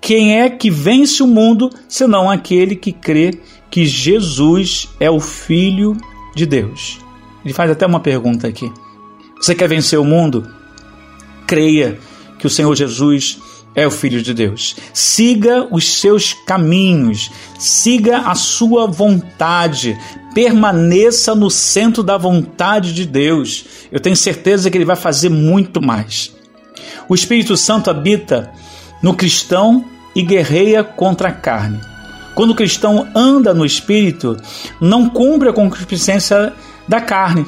Quem 0.00 0.40
é 0.40 0.50
que 0.50 0.70
vence 0.70 1.22
o 1.22 1.26
mundo 1.26 1.70
senão 1.88 2.30
aquele 2.30 2.76
que 2.76 2.92
crê 2.92 3.40
que 3.70 3.86
Jesus 3.86 4.88
é 5.00 5.10
o 5.10 5.18
Filho 5.18 5.96
de 6.34 6.44
Deus? 6.44 6.98
Ele 7.42 7.54
faz 7.54 7.70
até 7.70 7.86
uma 7.86 8.00
pergunta 8.00 8.46
aqui. 8.46 8.70
Você 9.40 9.54
quer 9.54 9.68
vencer 9.68 9.98
o 9.98 10.04
mundo? 10.04 10.46
Creia 11.46 11.98
que 12.44 12.48
o 12.48 12.50
Senhor 12.50 12.74
Jesus 12.76 13.38
é 13.74 13.86
o 13.86 13.90
Filho 13.90 14.22
de 14.22 14.34
Deus. 14.34 14.76
Siga 14.92 15.66
os 15.70 15.94
seus 15.94 16.34
caminhos, 16.34 17.30
siga 17.58 18.18
a 18.18 18.34
sua 18.34 18.86
vontade, 18.86 19.98
permaneça 20.34 21.34
no 21.34 21.50
centro 21.50 22.02
da 22.02 22.18
vontade 22.18 22.92
de 22.92 23.06
Deus. 23.06 23.64
Eu 23.90 23.98
tenho 23.98 24.14
certeza 24.14 24.70
que 24.70 24.76
Ele 24.76 24.84
vai 24.84 24.94
fazer 24.94 25.30
muito 25.30 25.80
mais. 25.80 26.36
O 27.08 27.14
Espírito 27.14 27.56
Santo 27.56 27.88
habita 27.88 28.52
no 29.02 29.14
cristão 29.14 29.82
e 30.14 30.20
guerreia 30.20 30.84
contra 30.84 31.30
a 31.30 31.32
carne. 31.32 31.80
Quando 32.34 32.50
o 32.50 32.54
cristão 32.54 33.08
anda 33.14 33.54
no 33.54 33.64
espírito, 33.64 34.36
não 34.78 35.08
cumpre 35.08 35.48
a 35.48 35.52
concupiscência 35.52 36.52
da 36.86 37.00
carne. 37.00 37.46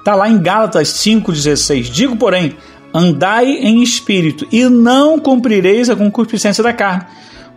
Está 0.00 0.16
lá 0.16 0.28
em 0.28 0.42
Gálatas 0.42 0.88
5,16. 0.94 1.82
Digo, 1.92 2.16
porém, 2.16 2.56
andai 2.94 3.46
em 3.46 3.82
espírito 3.82 4.46
e 4.50 4.64
não 4.68 5.18
cumprireis 5.18 5.88
a 5.88 5.96
concupiscência 5.96 6.62
da 6.62 6.72
carne. 6.72 7.06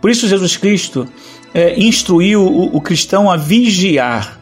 Por 0.00 0.10
isso, 0.10 0.28
Jesus 0.28 0.56
Cristo 0.56 1.06
é, 1.52 1.78
instruiu 1.78 2.42
o, 2.42 2.76
o 2.76 2.80
cristão 2.80 3.30
a 3.30 3.36
vigiar. 3.36 4.38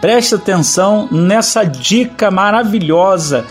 Preste 0.00 0.34
atenção 0.34 1.08
nessa 1.10 1.64
dica 1.64 2.30
maravilhosa 2.30 3.46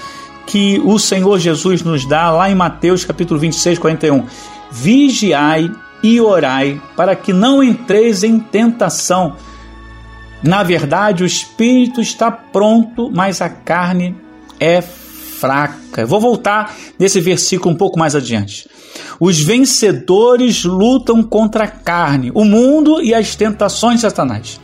que 0.46 0.82
o 0.84 1.00
Senhor 1.00 1.40
Jesus 1.40 1.82
nos 1.82 2.06
dá 2.06 2.30
lá 2.30 2.50
em 2.50 2.56
Mateus 2.56 3.06
capítulo 3.06 3.40
26, 3.40 3.80
41. 3.80 4.26
Vigiai 4.70 5.72
e 6.04 6.20
orai 6.20 6.82
para 6.96 7.16
que 7.16 7.32
não 7.32 7.64
entreis 7.64 8.24
em 8.24 8.40
tentação. 8.40 9.36
Na 10.44 10.64
verdade, 10.64 11.24
o 11.24 11.26
espírito 11.26 12.02
está 12.02 12.32
pronto, 12.32 13.12
mas 13.14 13.42
a 13.42 13.50
carne 13.50 14.16
é 14.60 14.82
fraca. 15.42 16.06
vou 16.06 16.22
voltar 16.22 16.76
nesse 17.00 17.20
versículo 17.20 17.74
um 17.74 17.78
pouco 17.78 17.98
mais 17.98 18.16
adiante. 18.16 18.70
Os 19.20 19.42
vencedores 19.42 20.64
lutam 20.64 21.24
contra 21.24 21.64
a 21.64 21.68
carne, 21.68 22.32
o 22.36 22.46
mundo 22.46 23.02
e 23.02 23.14
as 23.14 23.36
tentações 23.36 23.96
de 23.96 24.02
Satanás. 24.02 24.62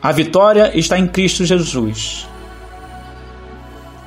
A 0.00 0.10
vitória 0.10 0.76
está 0.76 0.98
em 0.98 1.06
Cristo 1.06 1.44
Jesus. 1.44 2.26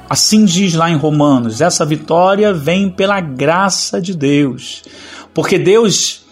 Assim 0.09 0.43
diz 0.43 0.73
lá 0.73 0.89
em 0.89 0.95
Romanos: 0.95 1.61
essa 1.61 1.85
vitória 1.85 2.53
vem 2.53 2.89
pela 2.89 3.21
graça 3.21 4.01
de 4.01 4.15
Deus. 4.15 4.83
Porque 5.33 5.57
Deus 5.57 6.25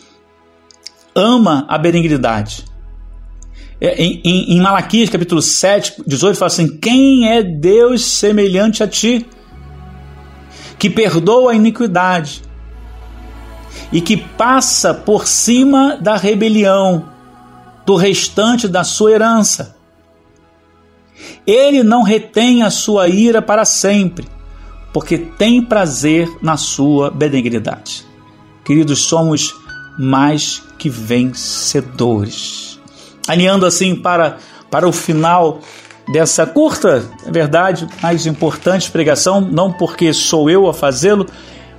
ama 1.16 1.66
a 1.70 1.78
benignidade. 1.78 2.66
É, 3.82 3.96
em, 4.02 4.22
em, 4.26 4.56
em 4.56 4.62
Malaquias 4.62 5.10
capítulo 5.10 5.42
7, 5.42 6.04
18, 6.06 6.38
fala 6.38 6.48
assim: 6.48 6.78
Quem 6.78 7.30
é 7.30 7.42
Deus 7.42 8.04
semelhante 8.04 8.84
a 8.84 8.88
ti, 8.88 9.26
que 10.80 10.90
perdoa 10.90 11.52
a 11.52 11.56
iniquidade 11.56 12.42
e 13.92 14.00
que 14.00 14.16
passa 14.16 14.94
por 14.94 15.28
cima 15.28 15.98
da 15.98 16.16
rebelião 16.16 17.10
do 17.86 17.96
restante 17.96 18.68
da 18.68 18.84
sua 18.84 19.12
herança? 19.12 19.76
Ele 21.46 21.84
não 21.84 22.02
retém 22.02 22.64
a 22.64 22.70
sua 22.70 23.10
ira 23.10 23.42
para 23.42 23.66
sempre, 23.66 24.26
porque 24.94 25.18
tem 25.18 25.62
prazer 25.62 26.30
na 26.42 26.56
sua 26.56 27.12
benignidade. 27.12 28.06
Queridos, 28.64 29.00
somos 29.02 29.54
mais 29.98 30.64
que 30.78 30.90
vencedores. 30.90 32.80
Alinhando 33.28 33.66
assim 33.66 33.96
para, 33.96 34.38
para 34.72 34.88
o 34.88 34.94
final 34.94 35.60
dessa 36.12 36.46
curta, 36.46 37.04
é 37.26 37.32
verdade, 37.32 37.88
mais 38.02 38.26
importante 38.26 38.90
pregação, 38.90 39.42
não 39.42 39.72
porque 39.72 40.12
sou 40.14 40.50
eu 40.50 40.68
a 40.68 40.74
fazê-lo, 40.74 41.26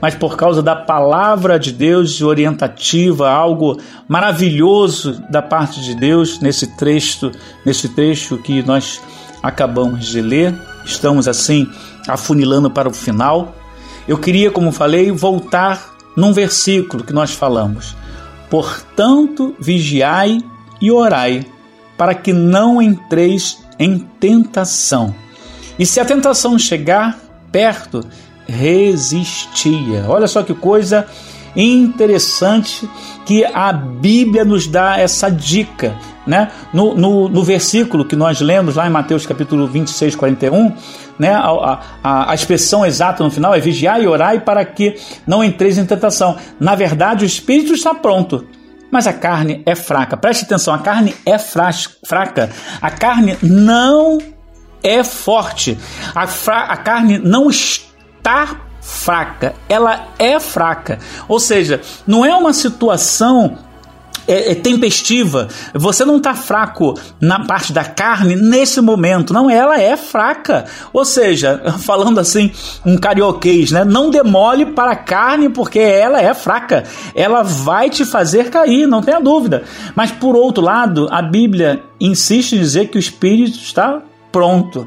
mas 0.01 0.15
por 0.15 0.37
causa 0.37 0.63
da 0.63 0.75
palavra 0.75 1.59
de 1.59 1.73
Deus 1.73 2.23
orientativa, 2.23 3.29
algo 3.29 3.79
maravilhoso 4.09 5.23
da 5.29 5.43
parte 5.43 5.81
de 5.83 5.95
Deus 5.95 6.41
nesse 6.41 6.67
trecho, 6.77 7.31
nesse 7.67 7.89
trecho 7.89 8.39
que 8.39 8.63
nós 8.63 9.01
acabamos 9.43 10.07
de 10.07 10.23
ler, 10.23 10.55
estamos 10.85 11.29
assim 11.29 11.69
afunilando 12.09 12.71
para 12.71 12.89
o 12.89 12.95
final. 12.95 13.55
Eu 14.09 14.17
queria, 14.17 14.51
como 14.51 14.73
falei, 14.73 15.11
voltar 15.11 15.95
num 16.17 16.33
versículo 16.33 17.05
que 17.05 17.13
nós 17.13 17.33
falamos. 17.33 17.95
Portanto, 18.49 19.55
vigiai 19.61 20.41
e 20.81 20.91
orai, 20.91 21.47
para 21.97 22.15
que 22.15 22.33
não 22.33 22.81
entreis 22.81 23.59
em 23.81 23.99
tentação. 24.21 25.15
E 25.79 25.87
se 25.87 25.99
a 25.99 26.05
tentação 26.05 26.59
chegar 26.59 27.19
perto, 27.51 28.05
resistia. 28.47 30.05
Olha 30.07 30.29
só 30.29 30.43
que 30.43 30.53
coisa 30.53 31.07
interessante 31.57 32.89
que 33.25 33.45
a 33.45 33.73
Bíblia 33.73 34.45
nos 34.45 34.67
dá 34.67 34.99
essa 34.99 35.31
dica. 35.31 35.97
Né? 36.27 36.51
No, 36.73 36.95
no, 36.95 37.29
no, 37.29 37.43
versículo 37.43 38.05
que 38.05 38.15
nós 38.15 38.41
lemos 38.41 38.77
lá 38.77 38.87
em 38.87 38.91
Mateus 38.91 39.27
capítulo 39.27 39.67
26, 39.67 40.15
41, 40.15 40.73
né? 41.19 41.33
a, 41.33 41.81
a, 42.05 42.31
a 42.31 42.35
expressão 42.35 42.85
exata 42.85 43.25
no 43.25 43.31
final 43.31 43.55
é 43.55 43.59
vigiar 43.59 44.01
e 44.01 44.07
orar 44.07 44.39
para 44.43 44.65
que 44.65 44.97
não 45.27 45.43
entreis 45.43 45.79
em 45.79 45.87
tentação. 45.87 46.37
Na 46.61 46.75
verdade, 46.75 47.25
o 47.25 47.27
espírito 47.27 47.73
está 47.73 47.95
pronto, 47.95 48.47
mas 48.91 49.07
a 49.07 49.13
carne 49.13 49.63
é 49.65 49.75
fraca. 49.75 50.17
Preste 50.17 50.45
atenção, 50.45 50.75
a 50.75 50.79
carne 50.79 51.15
é 51.25 51.39
fraca. 51.39 52.51
A 52.81 52.91
carne 52.91 53.39
não 53.43 54.19
é 54.83 55.05
forte. 55.05 55.79
A, 56.15 56.25
a 56.73 56.77
carne 56.77 57.19
não 57.19 57.49
está 57.49 58.57
fraca, 58.81 59.55
ela 59.69 60.09
é 60.19 60.41
fraca. 60.41 60.99
Ou 61.29 61.39
seja, 61.39 61.81
não 62.07 62.25
é 62.25 62.35
uma 62.35 62.53
situação 62.53 63.59
é, 64.27 64.53
é 64.53 64.55
tempestiva. 64.55 65.49
Você 65.75 66.05
não 66.05 66.17
está 66.17 66.35
fraco 66.35 66.95
na 67.21 67.45
parte 67.45 67.73
da 67.73 67.85
carne 67.85 68.37
nesse 68.37 68.81
momento. 68.81 69.33
Não, 69.33 69.51
ela 69.51 69.81
é 69.81 69.97
fraca. 69.97 70.65
Ou 70.93 71.05
seja, 71.05 71.61
falando 71.81 72.19
assim, 72.19 72.51
um 72.85 72.97
carioquês, 72.97 73.71
né? 73.71 73.85
Não 73.85 74.11
demole 74.11 74.67
para 74.67 74.93
a 74.93 74.97
carne 74.97 75.49
porque 75.49 75.79
ela 75.79 76.21
é 76.21 76.33
fraca. 76.35 76.85
Ela 77.15 77.43
vai 77.43 77.91
te 77.91 78.05
fazer 78.05 78.51
cair, 78.51 78.87
não 78.87 79.03
tenha 79.03 79.21
dúvida. 79.21 79.65
Mas 79.95 80.11
por 80.11 80.37
outro 80.37 80.63
lado, 80.63 81.09
a 81.11 81.23
Bíblia 81.23 81.83
insiste 82.01 82.55
em 82.55 82.59
dizer 82.61 82.89
que 82.89 82.97
o 82.97 83.01
espírito 83.01 83.59
está 83.59 84.03
pronto. 84.33 84.87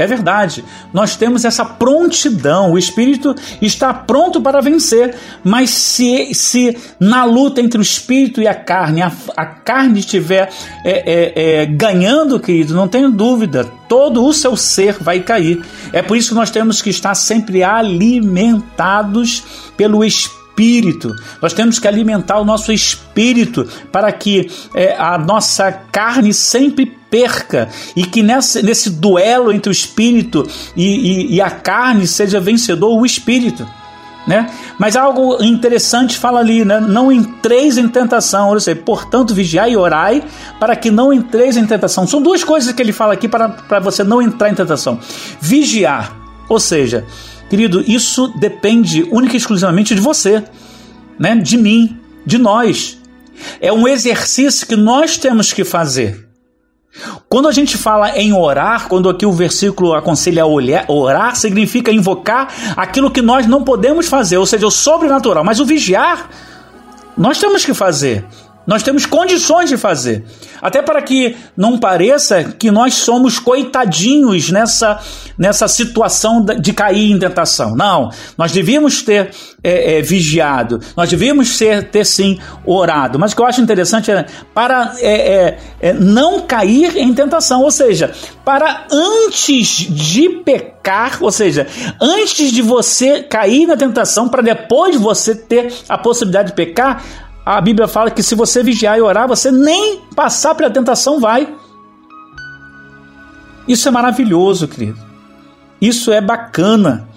É 0.00 0.06
verdade, 0.06 0.64
nós 0.94 1.14
temos 1.14 1.44
essa 1.44 1.64
prontidão, 1.64 2.72
o 2.72 2.78
espírito 2.78 3.34
está 3.60 3.92
pronto 3.92 4.40
para 4.40 4.62
vencer, 4.62 5.14
mas 5.44 5.70
se, 5.70 6.32
se 6.34 6.76
na 6.98 7.24
luta 7.24 7.60
entre 7.60 7.78
o 7.78 7.82
espírito 7.82 8.40
e 8.40 8.48
a 8.48 8.54
carne, 8.54 9.02
a, 9.02 9.12
a 9.36 9.44
carne 9.44 10.00
estiver 10.00 10.50
é, 10.84 10.90
é, 10.90 11.62
é, 11.62 11.66
ganhando, 11.66 12.40
querido, 12.40 12.74
não 12.74 12.88
tenho 12.88 13.10
dúvida, 13.10 13.70
todo 13.88 14.24
o 14.24 14.32
seu 14.32 14.56
ser 14.56 14.94
vai 14.94 15.20
cair. 15.20 15.62
É 15.92 16.00
por 16.00 16.16
isso 16.16 16.30
que 16.30 16.34
nós 16.34 16.50
temos 16.50 16.80
que 16.80 16.88
estar 16.88 17.14
sempre 17.14 17.62
alimentados 17.62 19.44
pelo 19.76 20.02
espírito 20.02 20.39
espírito. 20.60 21.16
Nós 21.40 21.52
temos 21.52 21.78
que 21.78 21.88
alimentar 21.88 22.38
o 22.38 22.44
nosso 22.44 22.70
espírito 22.72 23.66
para 23.90 24.12
que 24.12 24.50
é, 24.74 24.94
a 24.96 25.16
nossa 25.16 25.72
carne 25.72 26.34
sempre 26.34 26.86
perca 27.10 27.68
e 27.96 28.04
que 28.04 28.22
nesse, 28.22 28.90
duelo 28.90 29.52
entre 29.52 29.70
o 29.70 29.72
espírito 29.72 30.46
e, 30.76 30.84
e, 30.84 31.34
e 31.36 31.40
a 31.40 31.50
carne 31.50 32.06
seja 32.06 32.38
vencedor 32.38 32.96
o 32.96 33.06
espírito. 33.06 33.66
Né? 34.26 34.48
Mas 34.78 34.96
algo 34.96 35.42
interessante 35.42 36.16
fala 36.16 36.40
ali, 36.40 36.64
né? 36.64 36.78
não 36.78 37.10
entreis 37.10 37.78
em 37.78 37.88
tentação, 37.88 38.50
ou 38.50 38.60
seja, 38.60 38.80
portanto 38.84 39.34
vigiai 39.34 39.72
e 39.72 39.76
orai 39.76 40.22
para 40.60 40.76
que 40.76 40.90
não 40.90 41.12
entreis 41.12 41.56
em 41.56 41.66
tentação. 41.66 42.06
São 42.06 42.20
duas 42.22 42.44
coisas 42.44 42.72
que 42.72 42.82
ele 42.82 42.92
fala 42.92 43.14
aqui 43.14 43.26
para, 43.26 43.48
para 43.48 43.80
você 43.80 44.04
não 44.04 44.20
entrar 44.20 44.50
em 44.50 44.54
tentação. 44.54 45.00
Vigiar, 45.40 46.14
ou 46.48 46.60
seja, 46.60 47.06
Querido, 47.50 47.84
isso 47.84 48.28
depende 48.38 49.02
única 49.10 49.34
e 49.34 49.36
exclusivamente 49.36 49.92
de 49.92 50.00
você, 50.00 50.44
né? 51.18 51.34
de 51.34 51.56
mim, 51.56 51.98
de 52.24 52.38
nós. 52.38 52.96
É 53.60 53.72
um 53.72 53.88
exercício 53.88 54.66
que 54.66 54.76
nós 54.76 55.18
temos 55.18 55.52
que 55.52 55.64
fazer. 55.64 56.28
Quando 57.28 57.48
a 57.48 57.52
gente 57.52 57.76
fala 57.76 58.16
em 58.16 58.32
orar, 58.32 58.86
quando 58.88 59.08
aqui 59.08 59.26
o 59.26 59.32
versículo 59.32 59.94
aconselha 59.94 60.46
olhar, 60.46 60.84
orar, 60.88 61.34
significa 61.34 61.90
invocar 61.90 62.48
aquilo 62.76 63.10
que 63.10 63.22
nós 63.22 63.46
não 63.46 63.64
podemos 63.64 64.08
fazer, 64.08 64.36
ou 64.38 64.46
seja, 64.46 64.66
o 64.66 64.70
sobrenatural. 64.70 65.42
Mas 65.42 65.58
o 65.58 65.66
vigiar, 65.66 66.30
nós 67.16 67.38
temos 67.38 67.64
que 67.64 67.74
fazer. 67.74 68.24
Nós 68.66 68.82
temos 68.82 69.06
condições 69.06 69.68
de 69.68 69.76
fazer. 69.76 70.24
Até 70.60 70.82
para 70.82 71.00
que 71.00 71.36
não 71.56 71.78
pareça 71.78 72.44
que 72.44 72.70
nós 72.70 72.94
somos 72.94 73.38
coitadinhos 73.38 74.50
nessa, 74.50 75.00
nessa 75.38 75.66
situação 75.66 76.44
de 76.44 76.72
cair 76.72 77.10
em 77.10 77.18
tentação. 77.18 77.74
Não, 77.74 78.10
nós 78.36 78.52
devíamos 78.52 79.02
ter 79.02 79.30
é, 79.62 79.98
é, 79.98 80.02
vigiado, 80.02 80.80
nós 80.96 81.08
devíamos 81.08 81.48
ser, 81.56 81.90
ter 81.90 82.04
sim 82.04 82.38
orado. 82.64 83.18
Mas 83.18 83.32
o 83.32 83.36
que 83.36 83.42
eu 83.42 83.46
acho 83.46 83.60
interessante 83.60 84.10
é 84.10 84.26
para 84.54 84.94
é, 84.98 85.34
é, 85.34 85.58
é 85.80 85.92
não 85.92 86.42
cair 86.42 86.96
em 86.96 87.12
tentação, 87.14 87.62
ou 87.62 87.70
seja, 87.70 88.12
para 88.44 88.86
antes 88.90 89.68
de 89.68 90.28
pecar, 90.44 91.18
ou 91.20 91.32
seja, 91.32 91.66
antes 92.00 92.52
de 92.52 92.62
você 92.62 93.22
cair 93.22 93.66
na 93.66 93.76
tentação, 93.76 94.28
para 94.28 94.42
depois 94.42 94.96
você 94.96 95.34
ter 95.34 95.72
a 95.88 95.96
possibilidade 95.96 96.50
de 96.50 96.54
pecar, 96.54 97.02
a 97.44 97.60
Bíblia 97.60 97.88
fala 97.88 98.10
que 98.10 98.22
se 98.22 98.34
você 98.34 98.62
vigiar 98.62 98.98
e 98.98 99.00
orar, 99.00 99.26
você 99.26 99.50
nem 99.50 100.02
passar 100.14 100.54
pela 100.54 100.70
tentação 100.70 101.18
vai. 101.18 101.52
Isso 103.66 103.88
é 103.88 103.90
maravilhoso, 103.90 104.68
querido. 104.68 104.98
Isso 105.80 106.12
é 106.12 106.20
bacana. 106.20 107.08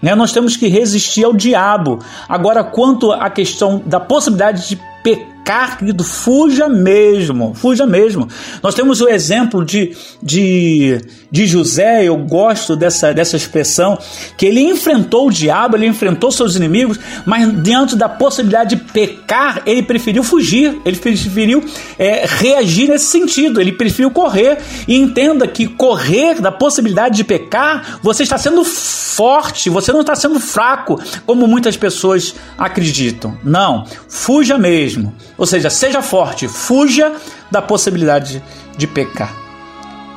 Né? 0.00 0.14
Nós 0.14 0.32
temos 0.32 0.56
que 0.56 0.68
resistir 0.68 1.24
ao 1.24 1.32
diabo. 1.32 1.98
Agora, 2.28 2.62
quanto 2.62 3.12
à 3.12 3.30
questão 3.30 3.82
da 3.84 3.98
possibilidade 3.98 4.68
de 4.68 4.80
pecar, 5.02 5.31
pecar, 5.42 5.78
querido, 5.78 6.04
fuja 6.04 6.68
mesmo, 6.68 7.52
fuja 7.54 7.84
mesmo. 7.84 8.28
Nós 8.62 8.74
temos 8.74 9.00
o 9.00 9.08
exemplo 9.08 9.64
de, 9.64 9.94
de, 10.22 11.00
de 11.30 11.46
José, 11.46 12.04
eu 12.04 12.16
gosto 12.16 12.76
dessa, 12.76 13.12
dessa 13.12 13.36
expressão, 13.36 13.98
que 14.36 14.46
ele 14.46 14.60
enfrentou 14.60 15.28
o 15.28 15.32
diabo, 15.32 15.76
ele 15.76 15.86
enfrentou 15.86 16.30
seus 16.30 16.54
inimigos, 16.54 16.98
mas 17.26 17.62
diante 17.62 17.96
da 17.96 18.08
possibilidade 18.08 18.76
de 18.76 18.84
pecar, 18.84 19.62
ele 19.66 19.82
preferiu 19.82 20.22
fugir, 20.22 20.80
ele 20.84 20.96
preferiu 20.96 21.64
é, 21.98 22.24
reagir 22.26 22.88
nesse 22.88 23.06
sentido, 23.06 23.60
ele 23.60 23.72
preferiu 23.72 24.10
correr. 24.10 24.58
E 24.86 24.96
entenda 24.96 25.46
que 25.46 25.66
correr 25.66 26.40
da 26.40 26.52
possibilidade 26.52 27.16
de 27.16 27.24
pecar, 27.24 27.98
você 28.02 28.22
está 28.22 28.38
sendo 28.38 28.64
forte, 28.64 29.68
você 29.68 29.92
não 29.92 30.00
está 30.00 30.14
sendo 30.14 30.40
fraco, 30.40 31.00
como 31.26 31.46
muitas 31.46 31.76
pessoas 31.76 32.34
acreditam. 32.56 33.36
Não, 33.44 33.84
fuja 34.08 34.56
mesmo. 34.56 35.14
Ou 35.36 35.46
seja, 35.46 35.70
seja 35.70 36.02
forte, 36.02 36.48
fuja 36.48 37.12
da 37.50 37.62
possibilidade 37.62 38.42
de 38.76 38.86
pecar. 38.86 39.34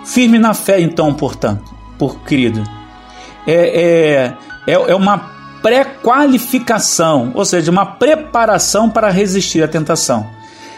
Firme 0.06 0.38
na 0.38 0.54
fé, 0.54 0.80
então, 0.80 1.13
portanto, 1.13 1.73
por 1.97 2.21
querido. 2.21 2.63
É, 3.47 4.34
é, 4.67 4.71
é, 4.71 4.73
é 4.73 4.95
uma 4.95 5.36
pré-qualificação, 5.62 7.32
ou 7.34 7.43
seja, 7.43 7.71
uma 7.71 7.86
preparação 7.86 8.89
para 8.89 9.10
resistir 9.10 9.63
à 9.63 9.67
tentação. 9.67 10.28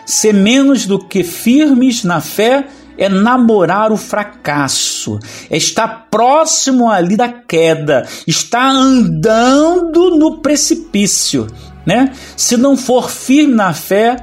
Ser 0.06 0.34
menos 0.34 0.86
do 0.86 0.98
que 0.98 1.24
firmes 1.24 2.06
na 2.06 2.22
fé 2.22 2.66
é 2.98 3.08
namorar 3.08 3.92
o 3.92 3.98
fracasso, 3.98 5.20
é 5.50 5.58
estar 5.58 6.08
próximo 6.10 6.90
ali 6.90 7.16
da 7.16 7.30
queda, 7.30 8.08
está 8.26 8.70
andando 8.70 10.18
no 10.18 10.38
precipício, 10.38 11.48
né? 11.88 12.12
Se 12.36 12.58
não 12.58 12.76
for 12.76 13.10
firme 13.10 13.56
na 13.56 13.74
fé, 13.74 14.18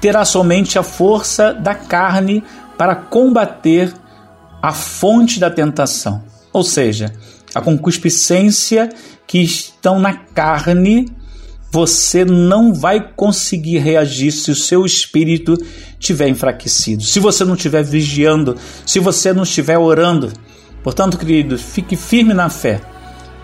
terá 0.00 0.24
somente 0.24 0.78
a 0.78 0.82
força 0.84 1.52
da 1.52 1.74
carne 1.74 2.44
para 2.78 2.94
combater 2.94 3.92
a 4.62 4.72
fonte 4.72 5.40
da 5.40 5.50
tentação, 5.50 6.22
ou 6.52 6.62
seja, 6.62 7.12
a 7.52 7.60
concupiscência 7.60 8.88
que 9.26 9.38
estão 9.38 9.98
na 9.98 10.14
carne, 10.14 11.08
você 11.72 12.24
não 12.24 12.72
vai 12.72 13.12
conseguir 13.14 13.78
reagir 13.78 14.30
se 14.30 14.52
o 14.52 14.56
seu 14.56 14.86
espírito 14.86 15.56
tiver 15.98 16.28
enfraquecido, 16.28 17.02
se 17.02 17.18
você 17.18 17.44
não 17.44 17.54
estiver 17.54 17.82
vigiando, 17.82 18.56
se 18.86 19.00
você 19.00 19.32
não 19.32 19.42
estiver 19.42 19.78
orando. 19.78 20.32
Portanto, 20.82 21.18
querido, 21.18 21.58
fique 21.58 21.96
firme 21.96 22.32
na 22.32 22.48
fé. 22.48 22.80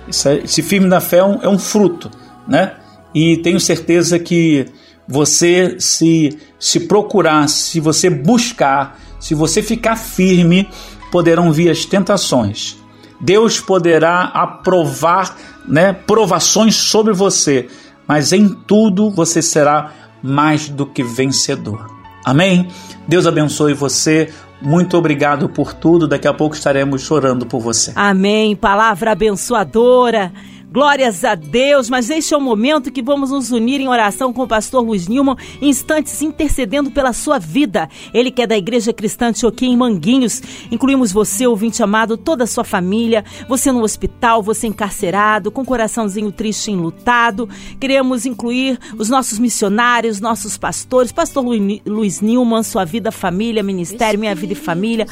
Esse 0.08 0.62
firme 0.62 0.86
na 0.86 1.00
fé 1.00 1.18
é 1.18 1.24
um, 1.24 1.42
é 1.42 1.48
um 1.48 1.58
fruto, 1.58 2.10
né? 2.46 2.74
E 3.14 3.38
tenho 3.38 3.58
certeza 3.58 4.18
que 4.18 4.66
você 5.08 5.76
se, 5.78 6.38
se 6.58 6.80
procurar, 6.80 7.48
se 7.48 7.80
você 7.80 8.10
buscar, 8.10 8.98
se 9.20 9.34
você 9.34 9.62
ficar 9.62 9.96
firme, 9.96 10.68
poderão 11.10 11.52
vir 11.52 11.70
as 11.70 11.84
tentações. 11.84 12.76
Deus 13.20 13.60
poderá 13.60 14.24
aprovar 14.24 15.36
né, 15.66 15.92
provações 15.92 16.76
sobre 16.76 17.12
você, 17.12 17.68
mas 18.06 18.32
em 18.32 18.48
tudo 18.48 19.10
você 19.10 19.40
será 19.40 19.92
mais 20.22 20.68
do 20.68 20.84
que 20.84 21.02
vencedor. 21.02 21.90
Amém? 22.24 22.68
Deus 23.06 23.26
abençoe 23.26 23.72
você. 23.72 24.30
muito 24.60 24.96
obrigado 24.96 25.48
por 25.48 25.72
tudo. 25.72 26.08
Daqui 26.08 26.26
a 26.26 26.34
pouco 26.34 26.56
estaremos 26.56 27.02
chorando 27.02 27.46
por 27.46 27.60
você. 27.60 27.92
Amém. 27.94 28.56
Palavra 28.56 29.12
abençoadora. 29.12 30.32
Glórias 30.76 31.24
a 31.24 31.34
Deus, 31.34 31.88
mas 31.88 32.10
este 32.10 32.34
é 32.34 32.36
o 32.36 32.40
momento 32.40 32.92
que 32.92 33.00
vamos 33.00 33.30
nos 33.30 33.50
unir 33.50 33.80
em 33.80 33.88
oração 33.88 34.30
com 34.30 34.42
o 34.42 34.46
pastor 34.46 34.84
Luiz 34.84 35.08
Nilman, 35.08 35.34
instantes 35.62 36.20
intercedendo 36.20 36.90
pela 36.90 37.14
sua 37.14 37.38
vida. 37.38 37.88
Ele 38.12 38.30
que 38.30 38.42
é 38.42 38.46
da 38.46 38.58
Igreja 38.58 38.92
Cristã 38.92 39.32
Tioquim 39.32 39.72
em 39.72 39.76
Manguinhos. 39.78 40.42
Incluímos 40.70 41.12
você, 41.12 41.46
ouvinte 41.46 41.82
amado, 41.82 42.18
toda 42.18 42.44
a 42.44 42.46
sua 42.46 42.62
família, 42.62 43.24
você 43.48 43.72
no 43.72 43.80
hospital, 43.82 44.42
você 44.42 44.66
encarcerado, 44.66 45.50
com 45.50 45.64
coraçãozinho 45.64 46.30
triste 46.30 46.68
e 46.68 46.74
enlutado. 46.74 47.48
Queremos 47.80 48.26
incluir 48.26 48.78
os 48.98 49.08
nossos 49.08 49.38
missionários, 49.38 50.20
nossos 50.20 50.58
pastores, 50.58 51.10
pastor 51.10 51.42
Luiz 51.86 52.20
Nilman, 52.20 52.62
sua 52.62 52.84
vida, 52.84 53.10
família, 53.10 53.62
ministério, 53.62 54.20
minha 54.20 54.34
vida 54.34 54.52
e 54.52 54.56
família, 54.56 55.06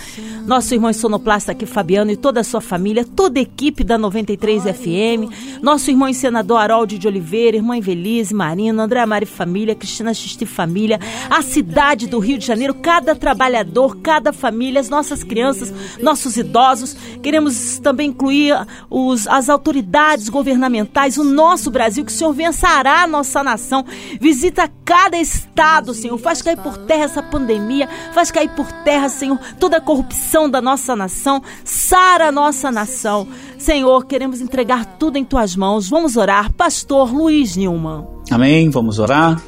nosso 0.46 0.74
irmão 0.74 0.92
sonoplasta 0.92 1.53
aqui, 1.53 1.64
Fabiano, 1.64 2.11
e 2.11 2.18
toda 2.18 2.40
a 2.40 2.44
sua 2.44 2.61
família, 2.61 3.03
toda 3.03 3.38
a 3.38 3.42
equipe 3.42 3.83
da 3.83 3.96
93 3.96 4.64
FM, 4.64 5.53
nosso 5.62 5.90
irmão 5.90 6.08
e 6.08 6.14
senador 6.14 6.58
Harold 6.58 6.98
de 6.98 7.06
Oliveira, 7.06 7.56
irmã 7.56 7.76
Evelise, 7.76 8.34
Marina, 8.34 8.82
André 8.82 9.04
Mari 9.06 9.26
Família, 9.26 9.74
Cristina 9.74 10.12
Xisti 10.12 10.46
Família, 10.46 10.98
a 11.30 11.42
cidade 11.42 12.06
do 12.06 12.18
Rio 12.18 12.38
de 12.38 12.46
Janeiro, 12.46 12.74
cada 12.74 13.14
trabalhador, 13.14 13.96
cada 13.98 14.32
família, 14.32 14.80
as 14.80 14.88
nossas 14.88 15.22
crianças, 15.22 15.72
nossos 16.00 16.36
idosos. 16.36 16.96
Queremos 17.22 17.78
também 17.78 18.10
incluir 18.10 18.54
os, 18.90 19.26
as 19.26 19.48
autoridades 19.48 20.28
governamentais, 20.28 21.16
o 21.16 21.24
nosso 21.24 21.70
Brasil, 21.70 22.04
que 22.04 22.12
o 22.12 22.14
Senhor 22.14 22.32
venha 22.32 22.52
sarar 22.52 23.04
a 23.04 23.06
nossa 23.06 23.42
nação. 23.42 23.84
Visita 24.20 24.70
cada 24.84 25.16
estado, 25.16 25.94
Senhor. 25.94 26.18
Faz 26.18 26.42
cair 26.42 26.56
por 26.58 26.76
terra 26.78 27.04
essa 27.04 27.22
pandemia, 27.22 27.88
faz 28.12 28.30
cair 28.30 28.50
por 28.50 28.70
terra, 28.84 29.08
Senhor, 29.08 29.38
toda 29.58 29.78
a 29.78 29.80
corrupção 29.80 30.48
da 30.48 30.60
nossa 30.60 30.94
nação. 30.94 31.42
Sara 31.64 32.28
a 32.28 32.32
nossa 32.32 32.70
nação. 32.70 33.26
Senhor, 33.64 34.05
queremos 34.05 34.42
entregar 34.42 34.85
tudo 34.98 35.16
em 35.16 35.24
tuas 35.24 35.57
mãos. 35.57 35.88
Vamos 35.88 36.18
orar, 36.18 36.53
Pastor 36.53 37.11
Luiz 37.11 37.57
Nilman. 37.57 38.07
Amém. 38.31 38.68
Vamos 38.68 38.98
orar. 38.98 39.42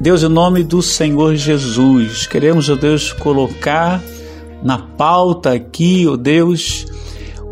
Deus, 0.00 0.24
em 0.24 0.28
nome 0.28 0.64
do 0.64 0.82
Senhor 0.82 1.36
Jesus, 1.36 2.26
queremos, 2.26 2.68
ó 2.68 2.74
Deus, 2.74 3.12
colocar 3.12 4.02
na 4.60 4.76
pauta 4.76 5.52
aqui, 5.52 6.04
ó 6.08 6.16
Deus, 6.16 6.84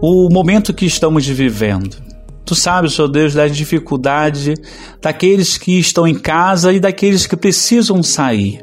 o 0.03 0.29
momento 0.29 0.75
que 0.75 0.87
estamos 0.87 1.25
vivendo. 1.29 1.97
Tu 2.45 2.57
sabes, 2.57 2.99
ó 2.99 3.07
Deus, 3.07 3.35
da 3.35 3.47
dificuldade 3.47 4.55
daqueles 5.01 5.57
que 5.57 5.79
estão 5.79 6.05
em 6.05 6.19
casa 6.19 6.73
e 6.73 6.81
daqueles 6.81 7.29
que 7.29 7.37
precisam 7.37 8.03
sair. 8.03 8.61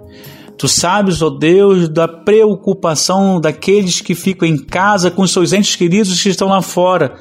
Tu 0.58 0.68
sabes, 0.68 1.22
ó 1.22 1.30
Deus, 1.30 1.88
da 1.88 2.08
preocupação 2.08 3.40
daqueles 3.40 4.02
que 4.02 4.16
ficam 4.16 4.48
em 4.48 4.58
casa 4.58 5.12
com 5.12 5.28
seus 5.28 5.54
entes 5.54 5.76
queridos 5.76 6.22
que 6.22 6.30
estão 6.30 6.48
lá 6.48 6.62
fora. 6.62 7.14